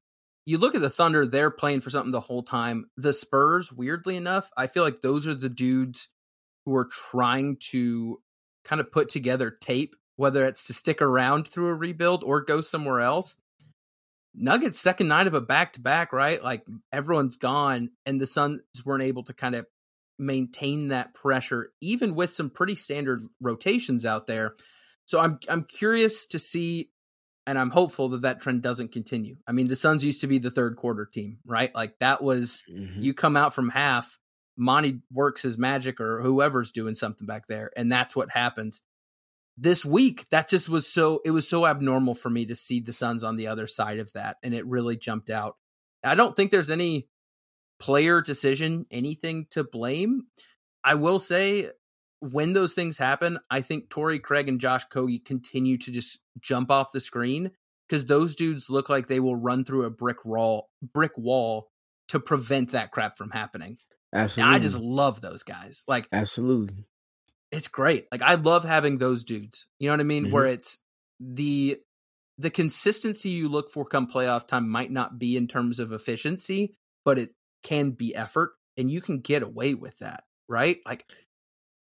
[0.50, 2.90] you look at the Thunder, they're playing for something the whole time.
[2.98, 6.08] The Spurs, weirdly enough, I feel like those are the dudes
[6.66, 8.20] who are trying to
[8.64, 12.60] kind of put together tape, whether it's to stick around through a rebuild or go
[12.60, 13.40] somewhere else.
[14.36, 16.44] Nuggets second night of a back to back, right?
[16.44, 19.66] Like everyone's gone, and the Suns weren't able to kind of
[20.18, 24.56] maintain that pressure, even with some pretty standard rotations out there.
[25.06, 26.92] So I'm I'm curious to see
[27.48, 29.38] and I'm hopeful that that trend doesn't continue.
[29.48, 31.74] I mean, the Suns used to be the third quarter team, right?
[31.74, 33.02] Like that was mm-hmm.
[33.02, 34.20] you come out from half,
[34.58, 38.82] Monty works his magic or whoever's doing something back there, and that's what happens.
[39.62, 42.94] This week, that just was so it was so abnormal for me to see the
[42.94, 45.58] Suns on the other side of that, and it really jumped out.
[46.04, 47.10] I don't think there's any
[47.80, 50.24] player decision, anything to blame.
[50.84, 51.70] I will say
[52.20, 56.72] when those things happen, I think Torrey Craig and Josh Okogie continue to just jump
[56.72, 57.52] off the screen
[57.88, 61.70] because those dudes look like they will run through a brick wall, brick wall
[62.10, 63.78] to prevent that crap from happening.
[64.14, 65.84] Absolutely, and I just love those guys.
[65.88, 66.86] Like, absolutely,
[67.52, 68.06] it's great.
[68.12, 69.66] Like, I love having those dudes.
[69.80, 70.26] You know what I mean?
[70.26, 70.34] Mm-hmm.
[70.34, 70.80] Where it's
[71.20, 71.80] the
[72.38, 76.74] the consistency you look for come playoff time might not be in terms of efficiency,
[77.04, 77.32] but it
[77.64, 80.78] can be effort, and you can get away with that, right?
[80.86, 81.06] Like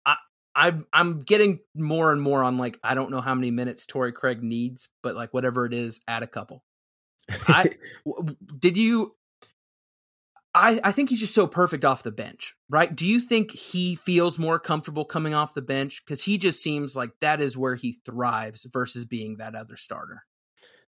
[0.05, 0.15] I
[0.55, 4.13] I'm I'm getting more and more on like I don't know how many minutes Torrey
[4.13, 6.63] Craig needs, but like whatever it is, add a couple.
[7.47, 7.71] I
[8.59, 9.16] did you
[10.57, 12.93] I, I think he's just so perfect off the bench, right?
[12.93, 16.03] Do you think he feels more comfortable coming off the bench?
[16.05, 20.23] Because he just seems like that is where he thrives versus being that other starter.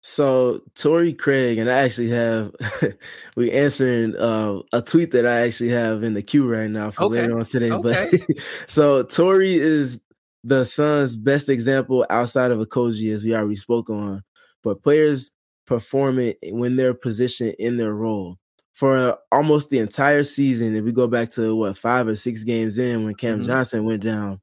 [0.00, 2.52] So Torrey Craig and I actually have
[3.36, 7.04] we answering uh, a tweet that I actually have in the queue right now for
[7.04, 7.22] okay.
[7.22, 7.72] later on today.
[7.72, 8.08] Okay.
[8.10, 8.20] But
[8.68, 10.00] so Torrey is
[10.44, 14.22] the Suns' best example outside of Okogie, as we already spoke on.
[14.62, 15.30] But players
[15.66, 18.38] performing when they're positioned in their role
[18.78, 20.76] for almost the entire season.
[20.76, 23.48] If we go back to what five or six games in when Cam mm-hmm.
[23.48, 24.40] Johnson went down,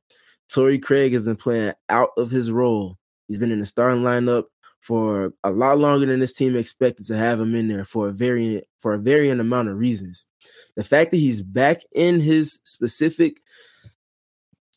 [0.51, 2.97] Torrey Craig has been playing out of his role.
[3.29, 4.43] He's been in the starting lineup
[4.81, 8.11] for a lot longer than this team expected to have him in there for a
[8.11, 10.27] varying for a varying amount of reasons.
[10.75, 13.41] The fact that he's back in his specific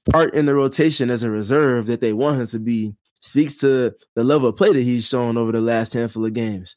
[0.08, 3.92] part in the rotation as a reserve that they want him to be speaks to
[4.14, 6.76] the level of play that he's shown over the last handful of games.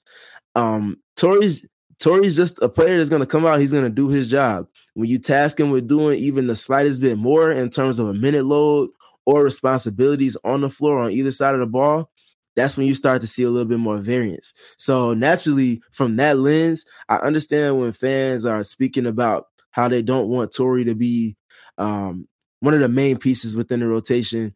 [0.56, 1.63] Um, Torrey's
[2.02, 3.60] Torrey's just a player that's going to come out.
[3.60, 4.68] He's going to do his job.
[4.96, 8.14] When you task him with doing even the slightest bit more in terms of a
[8.14, 8.90] minute load
[9.26, 12.10] or responsibilities on the floor on either side of the ball,
[12.56, 14.54] that's when you start to see a little bit more variance.
[14.78, 20.28] So naturally, from that lens, I understand when fans are speaking about how they don't
[20.28, 21.38] want Torrey to be
[21.78, 22.28] um,
[22.60, 24.56] one of the main pieces within the rotation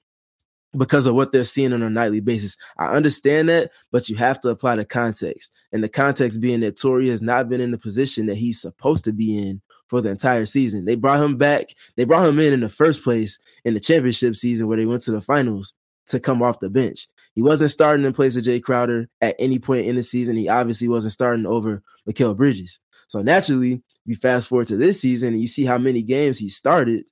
[0.77, 2.57] because of what they're seeing on a nightly basis.
[2.77, 5.53] I understand that, but you have to apply the context.
[5.71, 9.03] And the context being that Torrey has not been in the position that he's supposed
[9.05, 10.85] to be in for the entire season.
[10.85, 11.67] They brought him back.
[11.95, 15.03] They brought him in in the first place in the championship season where they went
[15.03, 15.73] to the finals
[16.07, 17.07] to come off the bench.
[17.33, 20.38] He wasn't starting in place of Jay Crowder at any point in the season.
[20.38, 22.79] He obviously wasn't starting over Mikal Bridges.
[23.07, 26.49] So naturally, you fast forward to this season and you see how many games he
[26.49, 27.05] started.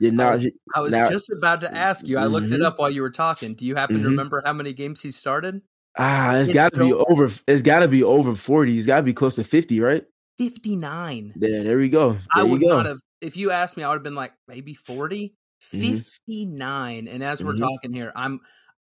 [0.00, 2.16] You're not, I was, I was now, just about to ask you.
[2.18, 2.54] I looked Mhm.
[2.54, 3.54] it up while you were talking.
[3.54, 4.02] Do you happen Mhm.
[4.02, 5.60] to remember how many games he started?
[5.98, 7.30] ah, it's It's got to be over.
[7.46, 8.78] It's got to be over forty.
[8.78, 10.04] It's got to be close to fifty, right?
[10.38, 11.34] 59.
[11.36, 12.12] There, there we go.
[12.12, 12.68] There I would go.
[12.68, 15.34] not have, if you asked me, I would have been like maybe 40,
[15.74, 15.98] Mhm.
[16.26, 17.08] 59.
[17.08, 17.58] And as we're Mhm.
[17.58, 18.40] talking here, I'm,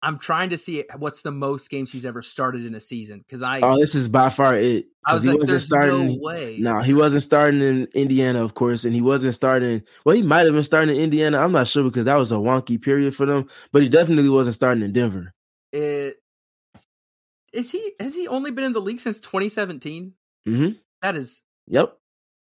[0.05, 3.43] I'm trying to see what's the most games he's ever started in a season because
[3.43, 4.85] I, Oh, this is by far it.
[5.07, 6.07] I was he like, wasn't there's starting.
[6.09, 6.59] no way.
[6.61, 9.83] No, he wasn't starting in Indiana, of course, and he wasn't starting.
[10.05, 11.38] Well, he might have been starting in Indiana.
[11.38, 14.55] I'm not sure because that was a wonky period for them, but he definitely wasn't
[14.55, 15.33] starting in Denver.
[15.73, 16.17] It,
[17.53, 20.12] is he, has he only been in the league since 2017?
[20.47, 20.69] hmm
[21.03, 21.97] That is Yep.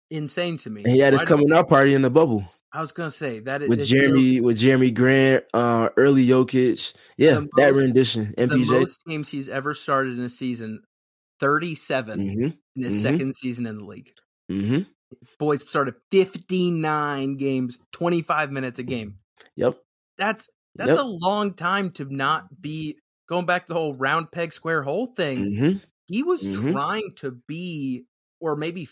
[0.09, 0.83] insane to me.
[0.83, 3.07] And he had his Why do- coming out party in the bubble I was going
[3.07, 6.93] to say that it, with it Jerami, feels with Jerami Grant, uh, early Jokic.
[7.17, 8.33] Yeah, The that most- rendition.
[8.35, 8.65] the MPJ.
[8.81, 10.81] most games he's ever started in a season,
[11.39, 13.01] 37 hmm in his mhm.
[13.01, 14.11] second season in the league.
[14.49, 14.79] hmm
[15.37, 19.19] Boys started 59 games, 25 minutes a game.
[19.55, 19.77] Yep.
[20.17, 20.97] That's that's Yep.
[20.99, 22.97] a long time to not be
[23.29, 25.55] going back to the whole round peg square hole thing.
[25.55, 26.71] hmm He was Mhm.
[26.71, 28.05] trying to be
[28.41, 28.89] or maybe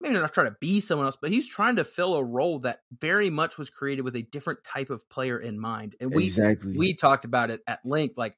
[0.00, 2.82] maybe not try to be someone else, but he's trying to fill a role that
[2.92, 5.96] very much was created with a different type of player in mind.
[6.00, 6.74] And we Exactly.
[6.74, 8.36] we talked about it at length like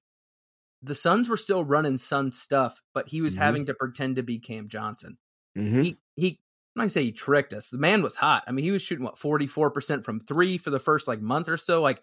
[0.83, 3.37] the Suns were still running Sun stuff, but he was Mhm.
[3.37, 5.19] having to pretend to be Cam Johnson.
[5.57, 6.41] hmm He he
[6.77, 7.71] I'm not gonna say he tricked us.
[7.71, 8.45] The man was hot.
[8.47, 11.57] I mean, he was shooting what 44% from three for the first like month or
[11.59, 11.83] so.
[11.83, 12.03] Like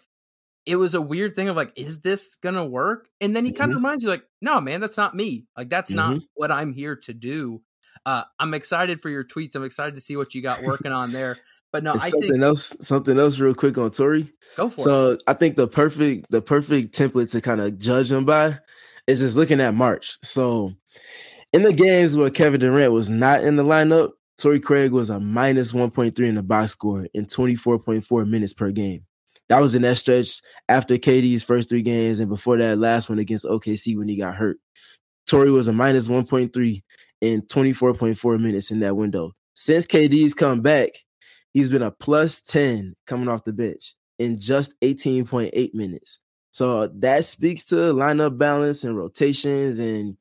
[0.65, 3.09] it was a weird thing of like, is this gonna work?
[3.21, 3.73] And then he kind Mhm.
[3.73, 5.47] of reminds you, like, no, man, that's not me.
[5.57, 6.27] Like, that's not Mhm.
[6.35, 7.63] what I'm here to do.
[8.07, 9.53] Uh, I'm excited for your tweets.
[9.53, 11.37] I'm excited to see what you got working on there.
[11.73, 14.31] But no, I something think else, something else, real quick on Torrey.
[14.55, 14.83] go for it.
[14.85, 18.59] So I think the perfect the perfect template to kind of judge him by
[19.07, 20.17] is just looking at March.
[20.23, 20.71] So
[21.51, 25.19] in the games where Kevin Durant was not in the lineup, Torrey Craig was a
[25.19, 29.03] minus 1.3 in the box score in 24.4 minutes per game.
[29.49, 33.19] That was in that stretch after KD's first three games and before that last one
[33.19, 34.59] against OKC when he got hurt.
[35.25, 36.81] Torrey was a minus 1.3
[37.21, 39.33] in 24.4 minutes in that window.
[39.53, 40.89] Since KD's come back,
[41.53, 46.19] he's been a plus 10 coming off the bench in just 18.8 minutes.
[46.51, 50.17] So that speaks to lineup balance and rotations and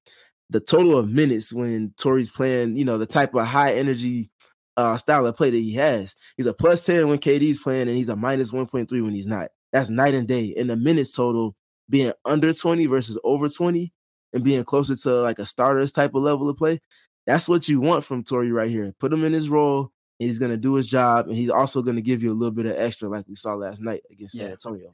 [0.50, 4.30] the total of minutes when Torrey's playing, you know, the type of high energy
[4.76, 6.14] uh, style of play that he has.
[6.36, 9.50] He's a plus 10 when KD's playing and he's a minus 1.3 when he's not.
[9.72, 10.54] That's night and day.
[10.56, 11.56] And the minutes total
[11.88, 13.92] being under 20 versus over 20
[14.36, 16.80] and being closer to like a starter's type of level of play.
[17.26, 18.94] That's what you want from Torrey right here.
[19.00, 21.82] Put him in his role and he's going to do his job and he's also
[21.82, 24.36] going to give you a little bit of extra like we saw last night against
[24.36, 24.90] San Antonio.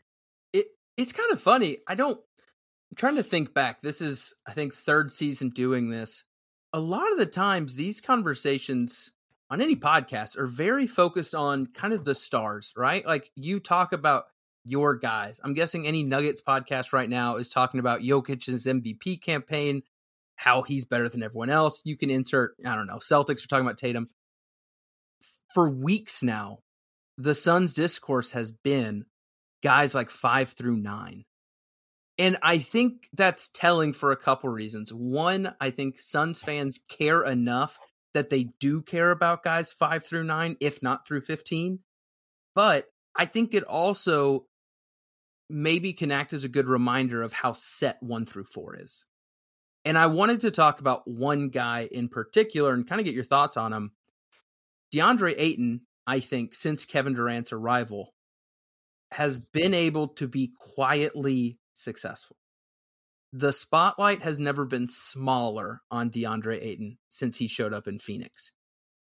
[0.52, 1.78] it it's kind of funny.
[1.88, 3.82] I don't I'm trying to think back.
[3.82, 6.24] This is I think third season doing this.
[6.72, 9.10] A lot of the times these conversations
[9.50, 13.04] on any podcast are very focused on kind of the stars, right?
[13.04, 14.24] Like you talk about
[14.64, 15.40] your guys.
[15.42, 19.82] I'm guessing any Nuggets podcast right now is talking about Jokic's MVP campaign,
[20.36, 21.82] how he's better than everyone else.
[21.84, 24.08] You can insert, I don't know, Celtics are talking about Tatum.
[25.52, 26.58] For weeks now,
[27.18, 29.04] the Suns discourse has been
[29.62, 31.24] guys like five through nine.
[32.18, 34.92] And I think that's telling for a couple reasons.
[34.92, 37.78] One, I think Suns fans care enough
[38.14, 41.80] that they do care about guys five through nine, if not through 15.
[42.54, 44.46] But I think it also
[45.52, 49.06] maybe can act as a good reminder of how set one through four is.
[49.84, 53.24] And I wanted to talk about one guy in particular and kind of get your
[53.24, 53.92] thoughts on him.
[54.94, 58.12] DeAndre Ayton, I think, since Kevin Durant's arrival,
[59.10, 62.36] has been able to be quietly successful.
[63.32, 68.52] The spotlight has never been smaller on DeAndre Ayton since he showed up in Phoenix.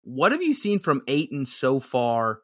[0.02, 2.40] What have you seen from Ayton so far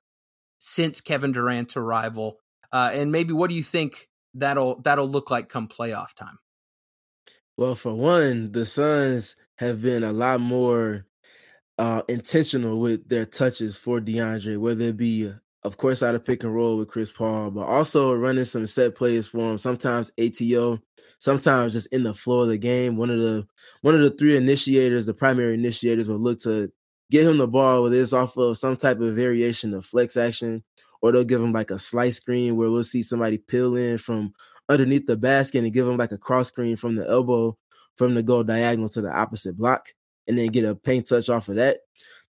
[0.58, 2.38] since Kevin Durant's arrival?
[2.72, 6.38] Uh, and maybe what do you think that'll that'll look like come playoff time?
[7.56, 11.06] Well, for one, the Suns have been a lot more
[11.78, 15.32] uh, intentional with their touches for DeAndre, whether it be
[15.66, 18.94] of course, out of pick and roll with Chris Paul, but also running some set
[18.94, 19.58] plays for him.
[19.58, 20.78] Sometimes ATO,
[21.18, 22.96] sometimes just in the flow of the game.
[22.96, 23.48] One of the
[23.82, 26.70] one of the three initiators, the primary initiators, will look to
[27.10, 30.62] get him the ball, whether it's off of some type of variation of flex action,
[31.06, 34.32] or they'll give him like a slice screen where we'll see somebody peel in from
[34.68, 37.56] underneath the basket and give him like a cross screen from the elbow
[37.96, 39.88] from the goal diagonal to the opposite block,
[40.26, 41.78] and then get a paint touch off of that.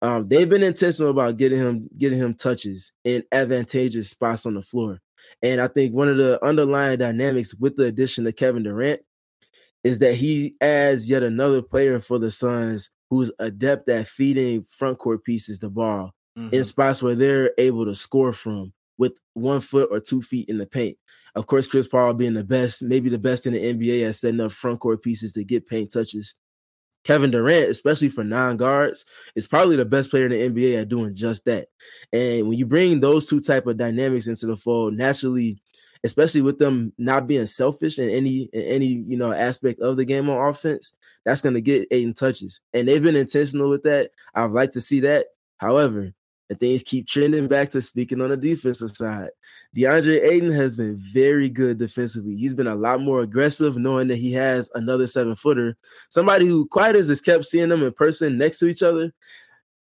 [0.01, 4.61] Um, they've been intentional about getting him getting him touches in advantageous spots on the
[4.61, 4.99] floor.
[5.41, 9.01] And I think one of the underlying dynamics with the addition of Kevin Durant
[9.83, 14.99] is that he adds yet another player for the Suns who's adept at feeding front
[14.99, 16.53] court pieces the ball mm-hmm.
[16.53, 20.57] in spots where they're able to score from with one foot or two feet in
[20.57, 20.97] the paint.
[21.35, 24.39] Of course, Chris Paul being the best, maybe the best in the NBA at setting
[24.39, 26.35] up front court pieces to get paint touches.
[27.03, 30.89] Kevin Durant, especially for non guards, is probably the best player in the NBA at
[30.89, 31.67] doing just that.
[32.11, 35.61] And when you bring those two type of dynamics into the fold, naturally,
[36.03, 40.05] especially with them not being selfish in any in any you know aspect of the
[40.05, 42.59] game on offense, that's going to get Ayton touches.
[42.73, 44.11] And they've been intentional with that.
[44.33, 45.27] I'd like to see that.
[45.57, 46.13] However,
[46.49, 49.29] and things keep trending back to speaking on the defensive side.
[49.75, 52.35] DeAndre Ayton has been very good defensively.
[52.35, 55.75] He's been a lot more aggressive, knowing that he has another seven footer.
[56.09, 59.13] Somebody who, quite as has kept seeing them in person next to each other.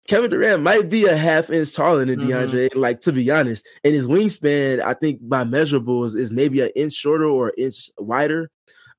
[0.08, 2.30] Kevin Durant might be a half inch taller than mm-hmm.
[2.30, 3.68] DeAndre like to be honest.
[3.84, 7.90] And his wingspan, I think by measurables, is maybe an inch shorter or an inch
[7.98, 8.50] wider.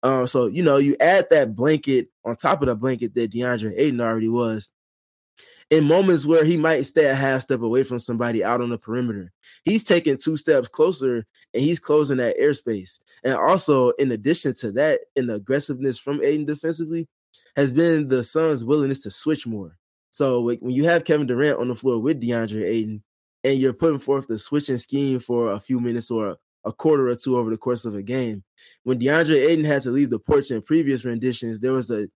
[0.04, 3.74] Um, so you know, you add that blanket on top of the blanket that DeAndre
[3.76, 4.70] Ayton already was
[5.70, 8.78] in moments where he might stay a half step away from somebody out on the
[8.78, 9.32] perimeter.
[9.64, 13.00] He's taking two steps closer and he's closing that airspace.
[13.24, 17.08] And also, in addition to that, in the aggressiveness from Ayton defensively,
[17.56, 19.78] has been the Suns' willingness to switch more.
[20.12, 23.04] So when you have Kevin Durant on the floor with DeAndre Ayton,
[23.44, 27.16] and you're putting forth the switching scheme for a few minutes or a quarter or
[27.16, 28.44] two over the course of a game.
[28.84, 32.08] When DeAndre Ayton had to leave the porch in previous renditions, there was a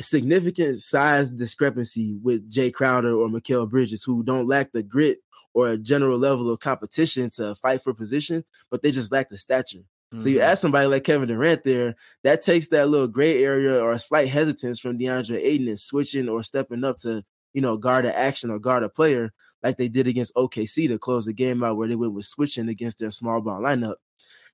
[0.00, 5.18] significant size discrepancy with Jay Crowder or Mikal Bridges, who don't lack the grit
[5.54, 9.38] or a general level of competition to fight for position, but they just lack the
[9.38, 9.78] stature.
[9.78, 10.20] Mm-hmm.
[10.20, 10.48] So you mm-hmm.
[10.48, 14.28] ask somebody like Kevin Durant there, that takes that little gray area or a slight
[14.28, 18.50] hesitance from DeAndre Ayton and switching or stepping up to, you know, guard an action
[18.50, 19.32] or guard a player
[19.62, 22.68] like they did against OKC to close the game out where they went with switching
[22.68, 23.96] against their small ball lineup.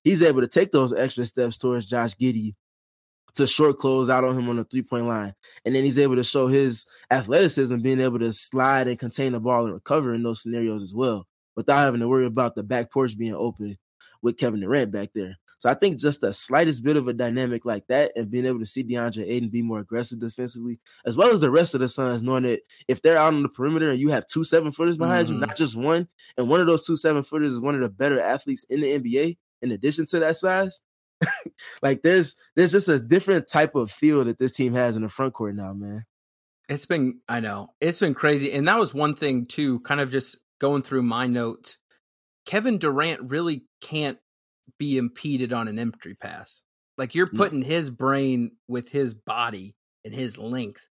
[0.02, 2.54] He's able to take those extra steps towards Josh Giddey
[3.34, 5.34] to short close out on him on the three point line.
[5.64, 9.40] And then he's able to show his athleticism, being able to slide and contain the
[9.40, 11.26] ball and recover in those scenarios as well,
[11.56, 13.76] without having to worry about the back porch being open
[14.22, 15.36] with Kevin Durant back there.
[15.58, 18.60] So I think just the slightest bit of a dynamic like that and being able
[18.60, 21.88] to see DeAndre Ayton be more aggressive defensively, as well as the rest of the
[21.88, 24.96] Suns, knowing that if they're out on the perimeter and you have two seven footers
[24.96, 25.34] behind mm-hmm.
[25.34, 27.88] you, not just one, and one of those two seven footers is one of the
[27.88, 30.80] better athletes in the NBA, in addition to that size,
[31.82, 35.08] like there's there's just a different type of feel that this team has in the
[35.08, 36.04] front court now, man.
[36.68, 37.70] It's been I know.
[37.80, 38.52] It's been crazy.
[38.52, 41.78] And that was one thing too, kind of just going through my notes.
[42.46, 44.18] Kevin Durant really can't
[44.78, 46.62] be impeded on an entry pass.
[46.96, 47.66] Like you're putting no.
[47.66, 50.86] his brain with his body and his length.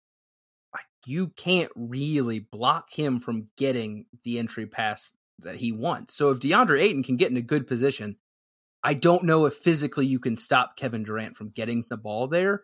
[0.73, 6.15] Like you can't really block him from getting the entry pass that he wants.
[6.15, 8.17] So if DeAndre Ayton can get in a good position,
[8.83, 12.61] I don't know if physically you can stop Kevin Durant from getting the ball there.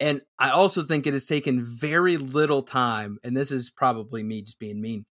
[0.00, 4.42] And I also think it has taken very little time, and this is probably me
[4.42, 5.04] just being mean.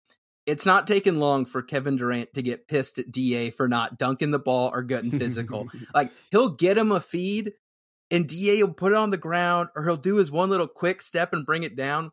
[0.49, 4.31] It's not taken long for Kevin Durant to get pissed at DA for not dunking
[4.31, 5.69] the ball or getting physical.
[5.93, 7.53] like he'll get him a feed,
[8.09, 11.01] and DA will put it on the ground, or he'll do his one little quick
[11.01, 12.11] step and bring it down.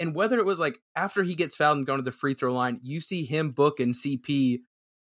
[0.00, 2.52] And whether it was like after he gets fouled and going to the free throw
[2.52, 4.60] line, you see him book and CP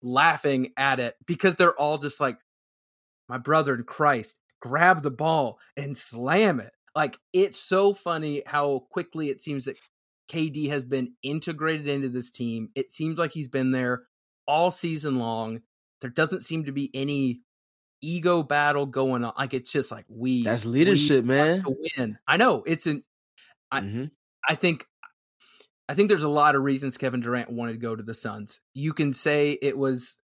[0.03, 2.39] laughing at it because they're all just like,
[3.29, 6.73] my brother in Christ, grab the ball and slam it.
[6.95, 9.77] Like it's so funny how quickly it seems that
[10.31, 12.70] KD has been integrated into this team.
[12.74, 14.05] It seems like he's been there
[14.47, 15.61] all season long.
[16.01, 17.41] There doesn't seem to be any
[18.03, 19.33] ego battle going on.
[19.39, 21.62] Like it's just like we That's leadership, we man.
[21.62, 22.18] To win.
[22.27, 22.62] I know.
[22.66, 23.03] It's an
[23.70, 24.05] I mm-hmm.
[24.49, 24.87] I think
[25.89, 28.61] I think there's a lot of reasons Kevin Durant wanted to go to the Suns.
[28.74, 30.18] You can say it was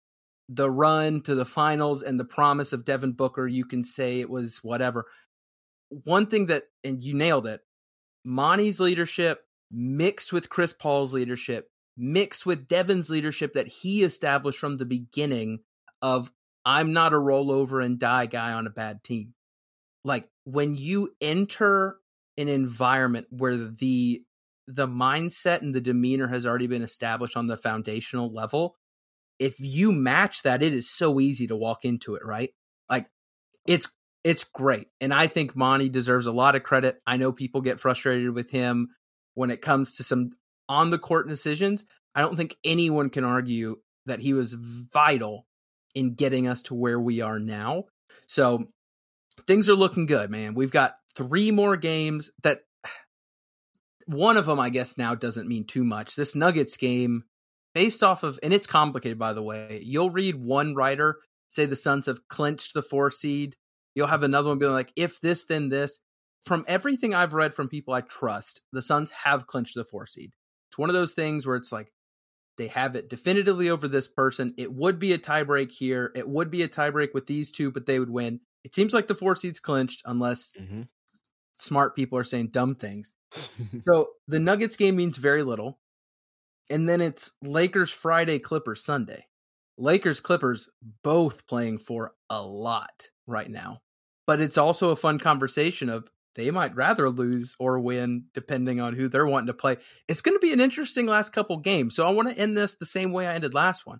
[0.49, 4.31] the run to the finals and the promise of Devin Booker, you can say it
[4.31, 5.07] was whatever.
[5.91, 7.61] One thing that, and you nailed it,
[8.25, 9.41] Monty's leadership
[9.71, 15.61] mixed with Chris Paul's leadership, mixed with Devin's leadership that he established from the beginning
[16.03, 16.31] of
[16.65, 19.35] I'm not a rollover and die guy on a bad team.
[20.05, 21.97] Like when you enter
[22.37, 24.23] an environment where the
[24.67, 28.77] the mindset and the demeanor has already been established on the foundational level,
[29.39, 32.51] if you match that, it is so easy to walk into it, right?
[32.91, 33.09] Like
[33.67, 33.89] it's
[34.25, 34.89] it's great.
[35.01, 37.01] And I think Monty deserves a lot of credit.
[37.07, 38.89] I know people get frustrated with him
[39.39, 40.33] when it comes to some
[40.69, 41.85] on the court decisions.
[42.13, 43.77] I don't think anyone can argue
[44.07, 45.47] that he was vital
[45.95, 47.85] in getting us to where we are now.
[48.27, 48.65] So
[49.47, 50.55] things are looking good, man.
[50.55, 52.63] We've got three more games that
[54.07, 56.17] one of them, I guess, now doesn't mean too much.
[56.17, 57.23] This Nuggets game,
[57.77, 59.81] based off of, and it's complicated, by the way.
[59.85, 63.55] You'll read one writer say the Suns have clinched the four seed.
[63.95, 66.01] You'll have another one being like, if this, then this.
[66.45, 70.33] From everything I've read from people I trust, the Suns have clinched the four seed.
[70.71, 71.93] It's one of those things where it's like
[72.59, 74.55] they have it definitively over this person.
[74.59, 76.13] It would be a tiebreak here.
[76.15, 78.41] It would be a tiebreak with these two, but they would win.
[78.65, 80.83] It seems like the four seeds clinched unless mm-hmm.
[81.57, 83.15] smart people are saying dumb things.
[83.79, 85.79] so the Nuggets game means very little.
[86.69, 89.27] And then it's Lakers Friday, Clippers Sunday.
[89.79, 90.69] Lakers Clippers
[91.03, 93.81] both playing for a lot right now.
[94.27, 98.95] But it's also a fun conversation of they might rather lose or win depending on
[98.95, 99.77] who they're wanting to play.
[100.07, 101.97] It's going to be an interesting last couple games.
[101.97, 103.99] So I want to end this the same way I ended last one.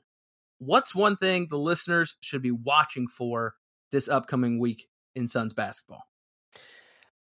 [0.59, 3.55] What's one thing the listeners should be watching for
[3.91, 4.87] this upcoming week
[5.17, 6.05] in Suns basketball?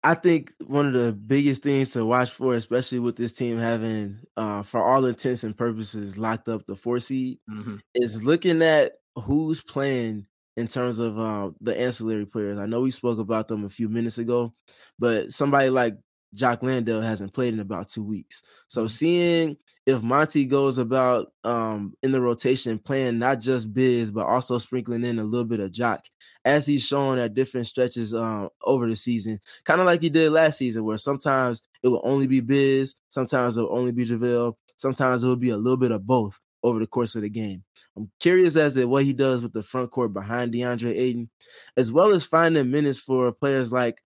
[0.03, 4.21] I think one of the biggest things to watch for, especially with this team having,
[4.39, 7.77] uh, for all intents and purposes, locked up the four seed, mm-hmm.
[7.95, 10.27] is looking at who's playing
[10.57, 12.59] in terms of uh, the ancillary players.
[12.59, 14.55] I know we spoke about them a few minutes ago,
[14.99, 15.97] but somebody like
[16.35, 18.43] Jock Landale hasn't played in about two weeks.
[18.69, 18.89] So mm-hmm.
[18.89, 24.59] seeing if Monty goes about um, in the rotation playing not just Biz, but also
[24.59, 26.05] sprinkling in a little bit of Jock
[26.45, 30.31] as he's shown at different stretches um, over the season, kind of like he did
[30.31, 34.55] last season, where sometimes it will only be Biz, sometimes it will only be JaVale,
[34.77, 37.63] sometimes it will be a little bit of both over the course of the game.
[37.97, 41.31] I'm curious as to what he does with the front court behind DeAndre Ayton,
[41.77, 44.03] as well as finding minutes for players like,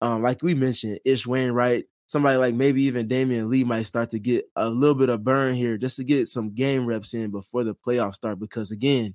[0.00, 4.18] um, like we mentioned, Ish Wainwright, somebody like maybe even Damion Lee might start to
[4.18, 7.62] get a little bit of burn here just to get some game reps in before
[7.62, 8.40] the playoffs start.
[8.40, 9.14] Because again,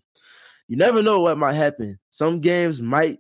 [0.68, 2.00] you never know what might happen.
[2.12, 3.18] Some games might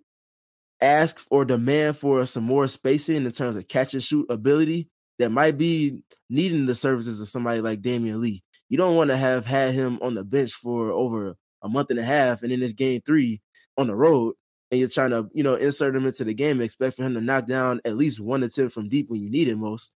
[0.79, 5.31] ask or demand for some more spacing in terms of catch and shoot ability that
[5.31, 5.99] might be
[6.29, 8.43] needing the services of somebody like Damion Lee.
[8.73, 11.99] You don't want to have had him on the bench for over a month and
[11.99, 13.39] a half, and in this game three
[13.77, 14.33] on the road,
[14.71, 17.21] and you're trying to, you know, insert him into the game, expect for him to
[17.21, 19.91] knock down at least one attempt from deep when you need it most.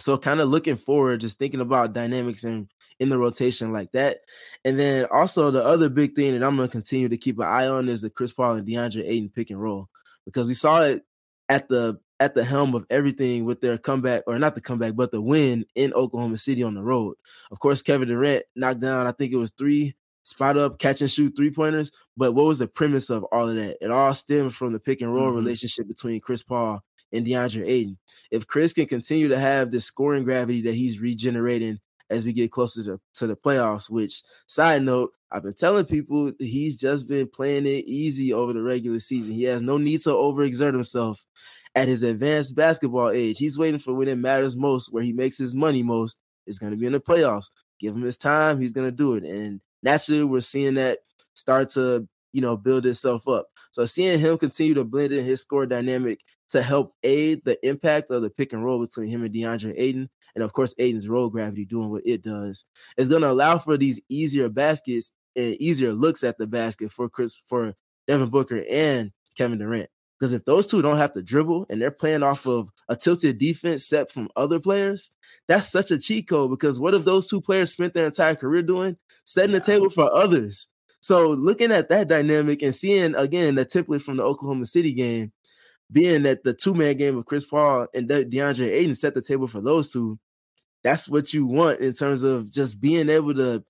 [0.00, 2.68] So kind of looking forward, just thinking about dynamics and
[3.00, 4.20] in the rotation like that.
[4.64, 7.44] And then also the other big thing that I'm going to continue to keep an
[7.44, 9.90] eye on is the Chris Paul and DeAndre Ayton pick and roll
[10.24, 11.02] because we saw it
[11.50, 15.10] at the at the helm of everything with their comeback or not the comeback but
[15.10, 17.16] the win in Oklahoma City on the road.
[17.50, 21.10] Of course, Kevin Durant knocked down I think it was three spot up catch and
[21.10, 21.92] shoot three pointers.
[22.16, 23.78] But what was the premise of all of that?
[23.80, 25.38] It all stemmed from the pick and roll mm-hmm.
[25.38, 27.98] relationship between Chris Paul and DeAndre Ayton.
[28.30, 31.78] If Chris can continue to have this scoring gravity that he's regenerating
[32.10, 33.88] as we get closer to, to the playoffs.
[33.90, 38.62] Which, side note, I've been telling people he's just been playing it easy over the
[38.62, 39.34] regular season.
[39.34, 41.24] He has no need to overexert himself
[41.74, 43.38] at his advanced basketball age.
[43.38, 46.72] He's waiting for when it matters most, where he makes his money most, is going
[46.72, 47.50] to be in the playoffs.
[47.80, 49.24] Give him his time, he's going to do it.
[49.24, 50.98] And naturally, we're seeing that
[51.34, 53.46] start to you know build itself up.
[53.70, 58.10] So seeing him continue to blend in his score dynamic to help aid the impact
[58.10, 61.28] of the pick and roll between him and DeAndre Ayton and of course Ayton's roll
[61.28, 62.64] gravity doing what it does
[62.96, 67.08] is going to allow for these easier baskets and easier looks at the basket for
[67.08, 67.74] Chris for
[68.06, 69.88] Devin Booker and Kevin Durant.
[70.24, 73.36] Because if those two don't have to dribble and they're playing off of a tilted
[73.36, 75.10] defense set from other players,
[75.46, 76.48] that's such a cheat code.
[76.48, 78.96] Because what if those two players spent their entire career doing
[79.26, 80.68] setting the table for others?
[81.00, 85.30] So looking at that dynamic and seeing again the template from the Oklahoma City game,
[85.92, 89.20] being that the two man game of Chris Paul and De- DeAndre Ayton set the
[89.20, 90.18] table for those two,
[90.82, 93.62] that's what you want in terms of just being able to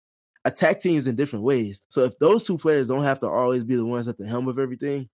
[0.45, 1.83] attack teams in different ways.
[1.89, 4.47] So if those two players don't have to always be the ones at the helm
[4.47, 5.09] of everything,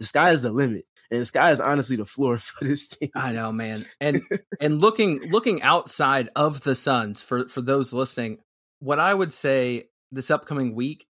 [0.00, 0.86] the sky is the limit.
[1.12, 3.10] And the sky is honestly the floor for this team.
[3.14, 3.84] I know, man.
[4.00, 4.22] And
[4.60, 8.38] and looking looking outside of the Suns for for those listening,
[8.80, 11.06] what I would say this upcoming week,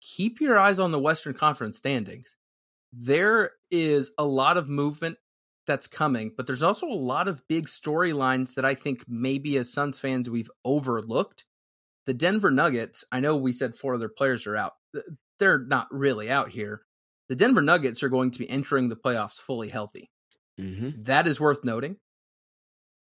[0.00, 2.36] keep your eyes on the Western Conference standings.
[2.92, 5.16] There is a lot of movement
[5.66, 9.72] that's coming, but there's also a lot of big storylines that I think maybe as
[9.72, 11.44] Suns fans we've overlooked.
[12.06, 14.74] The Denver Nuggets, I know we said four other players are out.
[15.38, 16.82] They're not really out here.
[17.28, 20.10] The Denver Nuggets are going to be entering the playoffs fully healthy.
[20.60, 21.04] Mm-hmm.
[21.04, 21.96] That is worth noting.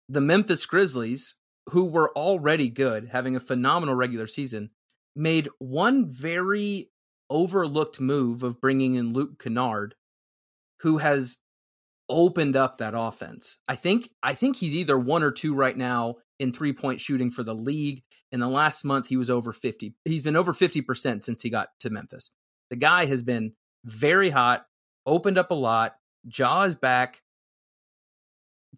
[0.10, 1.36] The Memphis Grizzlies,
[1.70, 4.72] who were already good, having a phenomenal regular season,
[5.16, 6.90] made one very
[7.30, 9.96] overlooked move of bringing in Luke Kennard,
[10.82, 11.38] who has
[12.10, 13.58] opened up that offense.
[13.68, 17.32] I think I think he's either one or two right now in three point shooting
[17.32, 18.04] for the league.
[18.32, 19.96] In the last month, he was over 50.
[20.04, 22.32] He's been over 50% since he got to Memphis.
[22.70, 23.54] The guy has been
[23.88, 24.66] very hot,
[25.06, 25.96] opened up a lot.
[26.24, 27.22] Ja is back.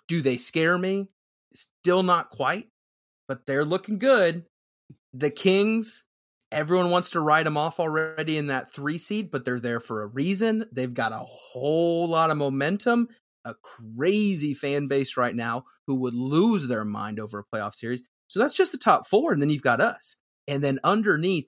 [0.07, 1.09] Do they scare me?
[1.53, 2.67] Still not quite,
[3.27, 4.45] but they're looking good.
[5.13, 6.03] The Kings,
[6.51, 10.03] everyone wants to write them off already in that three seed, but they're there for
[10.03, 10.65] a reason.
[10.71, 13.09] They've got a whole lot of momentum,
[13.43, 18.03] a crazy fan base right now who would lose their mind over a playoff series.
[18.27, 21.47] So that's just the top four, and then you've got us, and then underneath,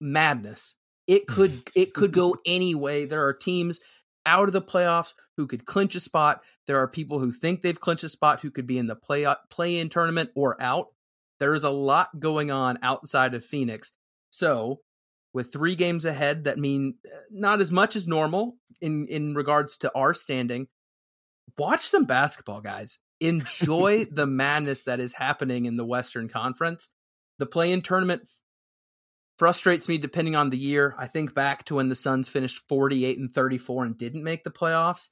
[0.00, 0.76] madness.
[1.08, 3.06] It could it could go any way.
[3.06, 3.80] There are teams
[4.26, 6.42] out of the playoffs who could clinch a spot.
[6.66, 9.26] There are people who think they've clinched a spot who could be in the play
[9.50, 10.88] play in tournament or out.
[11.40, 13.92] There is a lot going on outside of Phoenix.
[14.30, 14.80] So,
[15.32, 19.78] with three games ahead that mean uh, not as much as normal in in regards
[19.78, 20.68] to our standing,
[21.56, 22.98] watch some basketball, guys.
[23.20, 26.90] Enjoy the madness that is happening in the Western Conference.
[27.38, 28.28] The play in tournament
[29.38, 30.94] frustrates me depending on the year.
[30.98, 34.50] I think back to when the Suns finished 48 and 34 and didn't make the
[34.50, 35.08] playoffs.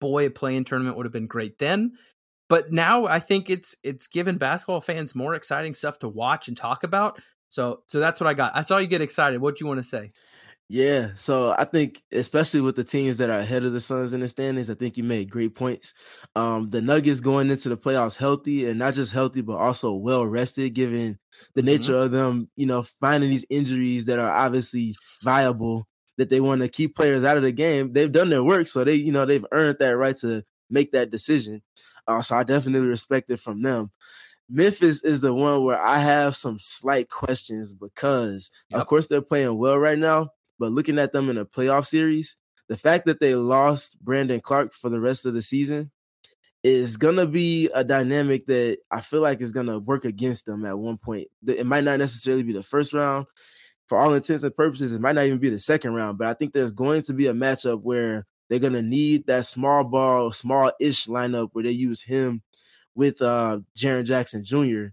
[0.00, 1.92] Boy, a play in tournament would have been great then.
[2.48, 6.56] But now I think it's it's given basketball fans more exciting stuff to watch and
[6.56, 7.20] talk about.
[7.48, 8.56] So so that's what I got.
[8.56, 9.40] I saw you get excited.
[9.40, 10.12] What do you want to say?
[10.72, 14.20] Yeah, so I think especially with the teams that are ahead of the Suns in
[14.20, 15.94] the standings, I think you made great points.
[16.36, 20.24] Um, the Nuggets going into the playoffs healthy and not just healthy, but also well
[20.24, 21.18] rested, given
[21.56, 21.66] the mm-hmm.
[21.66, 24.94] nature of them, you know, finding these injuries that are obviously
[25.24, 27.90] viable that they want to keep players out of the game.
[27.90, 31.10] They've done their work, so they, you know, they've earned that right to make that
[31.10, 31.62] decision.
[32.06, 33.90] Uh, so I definitely respect it from them.
[34.48, 38.80] Memphis is the one where I have some slight questions because, yep.
[38.80, 40.30] of course, they're playing well right now
[40.60, 42.36] but looking at them in a playoff series,
[42.68, 45.90] the fact that they lost Brandon Clarke for the rest of the season
[46.62, 50.78] is gonna be a dynamic that I feel like is gonna work against them at
[50.78, 51.28] one point.
[51.46, 53.26] It might not necessarily be the first round.
[53.88, 56.34] For all intents and purposes, it might not even be the second round, but I
[56.34, 61.06] think there's going to be a matchup where they're gonna need that small ball, small-ish
[61.06, 62.42] lineup where they use him
[62.94, 64.88] with uh Jaren Jackson Jr.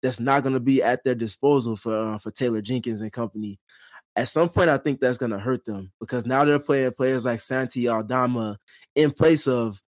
[0.00, 3.58] That's not gonna be at their disposal for uh, for Taylor Jenkins and company
[4.18, 7.24] at some point, I think that's going to hurt them because now they're playing players
[7.24, 8.58] like Santi Aldama
[8.96, 9.80] in place of,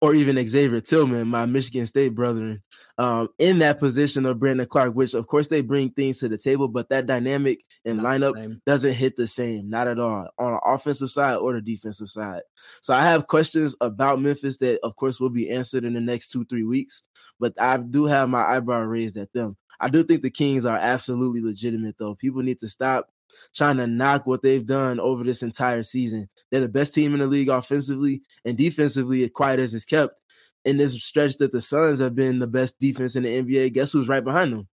[0.00, 2.62] or even Xavier Tillman, my Michigan State brethren,
[2.96, 6.38] um, in that position of Brandon Clarke, which of course they bring things to the
[6.38, 10.60] table, but that dynamic and lineup doesn't hit the same, not at all, on the
[10.60, 12.40] offensive side or the defensive side.
[12.80, 16.28] So I have questions about Memphis that, of course, will be answered in the next
[16.28, 17.02] two, three weeks,
[17.38, 19.58] but I do have my eyebrow raised at them.
[19.78, 22.14] I do think the Kings are absolutely legitimate, though.
[22.14, 23.10] People need to stop
[23.54, 26.28] trying to knock what they've done over this entire season.
[26.50, 30.14] They're the best team in the league offensively and defensively, as quiet as it's kept.
[30.64, 33.92] In this stretch that the Suns have been the best defense in the NBA, guess
[33.92, 34.68] who's right behind them?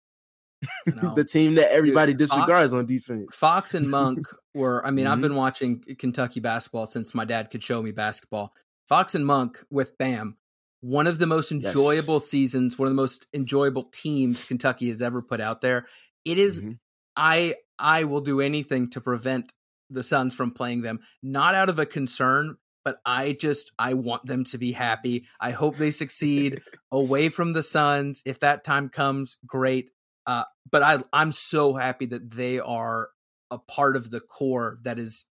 [1.16, 3.36] the team that everybody Dude, disregards Fox, on defense.
[3.36, 5.14] Fox and Monk were, I mean, mm-hmm.
[5.14, 8.54] I've been watching Kentucky basketball since my dad could show me basketball.
[8.88, 10.38] Fox and Monk with Bam,
[10.82, 12.28] one of the most enjoyable yes.
[12.28, 15.86] seasons, one of the most enjoyable teams Kentucky has ever put out there.
[16.26, 16.74] It is, mm-hmm.
[17.18, 19.52] I I will do anything to prevent
[19.90, 24.26] the Suns from playing them, not out of a concern, but I just I want
[24.26, 25.26] them to be happy.
[25.42, 26.62] I hope they succeed
[26.92, 28.22] away from the Suns.
[28.26, 29.90] If that time comes, great.
[30.26, 33.10] Uh, but I I'm so happy that they are
[33.50, 35.26] a part of the core that is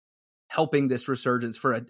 [0.48, 1.82] helping this resurgence for a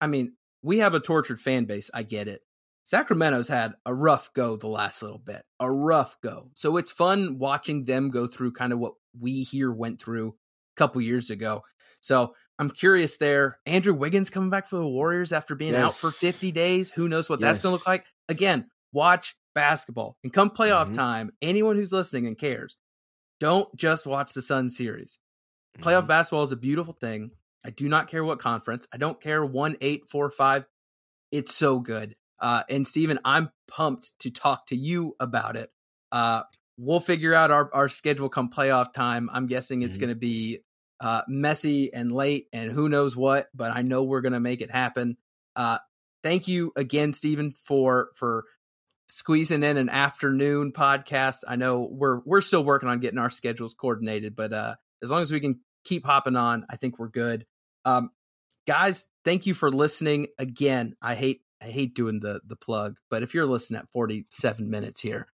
[0.00, 1.90] I mean, we have a tortured fan base.
[1.92, 2.40] I get it.
[2.84, 6.50] Sacramento's had a rough go the last little bit, a rough go.
[6.54, 10.76] So it's fun watching them go through kind of what we here went through a
[10.76, 11.62] couple years ago.
[12.00, 13.58] So I'm curious there.
[13.66, 15.82] Andrew Wiggins coming back for the Warriors after being yes.
[15.82, 16.90] out for 50 days.
[16.90, 17.48] Who knows what yes.
[17.48, 18.04] that's going to look like?
[18.28, 20.94] Again, watch basketball and come playoff mm-hmm.
[20.94, 21.30] time.
[21.42, 22.76] Anyone who's listening and cares,
[23.38, 25.18] don't just watch the Sun series.
[25.78, 26.08] Playoff mm-hmm.
[26.08, 27.30] basketball is a beautiful thing.
[27.64, 28.88] I do not care what conference.
[28.92, 30.66] I don't care one, eight, four, five.
[31.30, 32.16] It's so good.
[32.40, 35.70] Uh, and Stephen, I'm pumped to talk to you about it.
[36.10, 36.42] Uh,
[36.78, 39.28] we'll figure out our, our schedule come playoff time.
[39.32, 40.06] I'm guessing it's mm-hmm.
[40.06, 40.60] going to be
[41.00, 44.60] uh, messy and late and who knows what, but I know we're going to make
[44.60, 45.16] it happen.
[45.56, 45.78] Uh,
[46.22, 48.44] thank you again, Stephen, for for
[49.08, 51.38] squeezing in an afternoon podcast.
[51.48, 55.22] I know we're we're still working on getting our schedules coordinated, but uh, as long
[55.22, 57.46] as we can keep hopping on, I think we're good.
[57.84, 58.10] Um,
[58.66, 60.94] guys, thank you for listening again.
[61.00, 65.00] I hate I hate doing the the plug, but if you're listening at 47 minutes
[65.00, 65.28] here,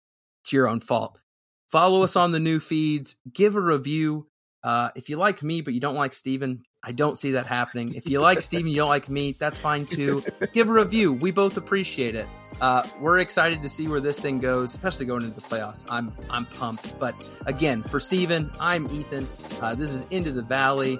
[0.44, 1.20] it's your own fault.
[1.68, 4.28] Follow us on the new feeds, give a review.
[4.64, 7.96] Uh, if you like me, but you don't like Stephen, I don't see that happening.
[7.96, 10.24] If you like Stephen, you don't like me, that's fine too.
[10.54, 11.14] Give a review.
[11.14, 12.28] We both appreciate it.
[12.60, 15.86] Uh, we're excited to see where this thing goes, especially going into the playoffs.
[15.90, 17.00] I'm I'm pumped.
[17.00, 17.16] But
[17.46, 19.28] again, for Stephen, I'm Ethan.
[19.62, 21.00] Uh, this is Into the Valley,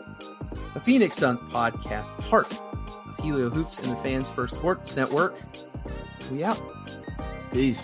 [0.74, 2.52] the Phoenix Suns podcast, part
[3.22, 5.36] Helio Hoops and the Fans First Sports Network.
[6.32, 6.60] We out.
[7.52, 7.82] Peace.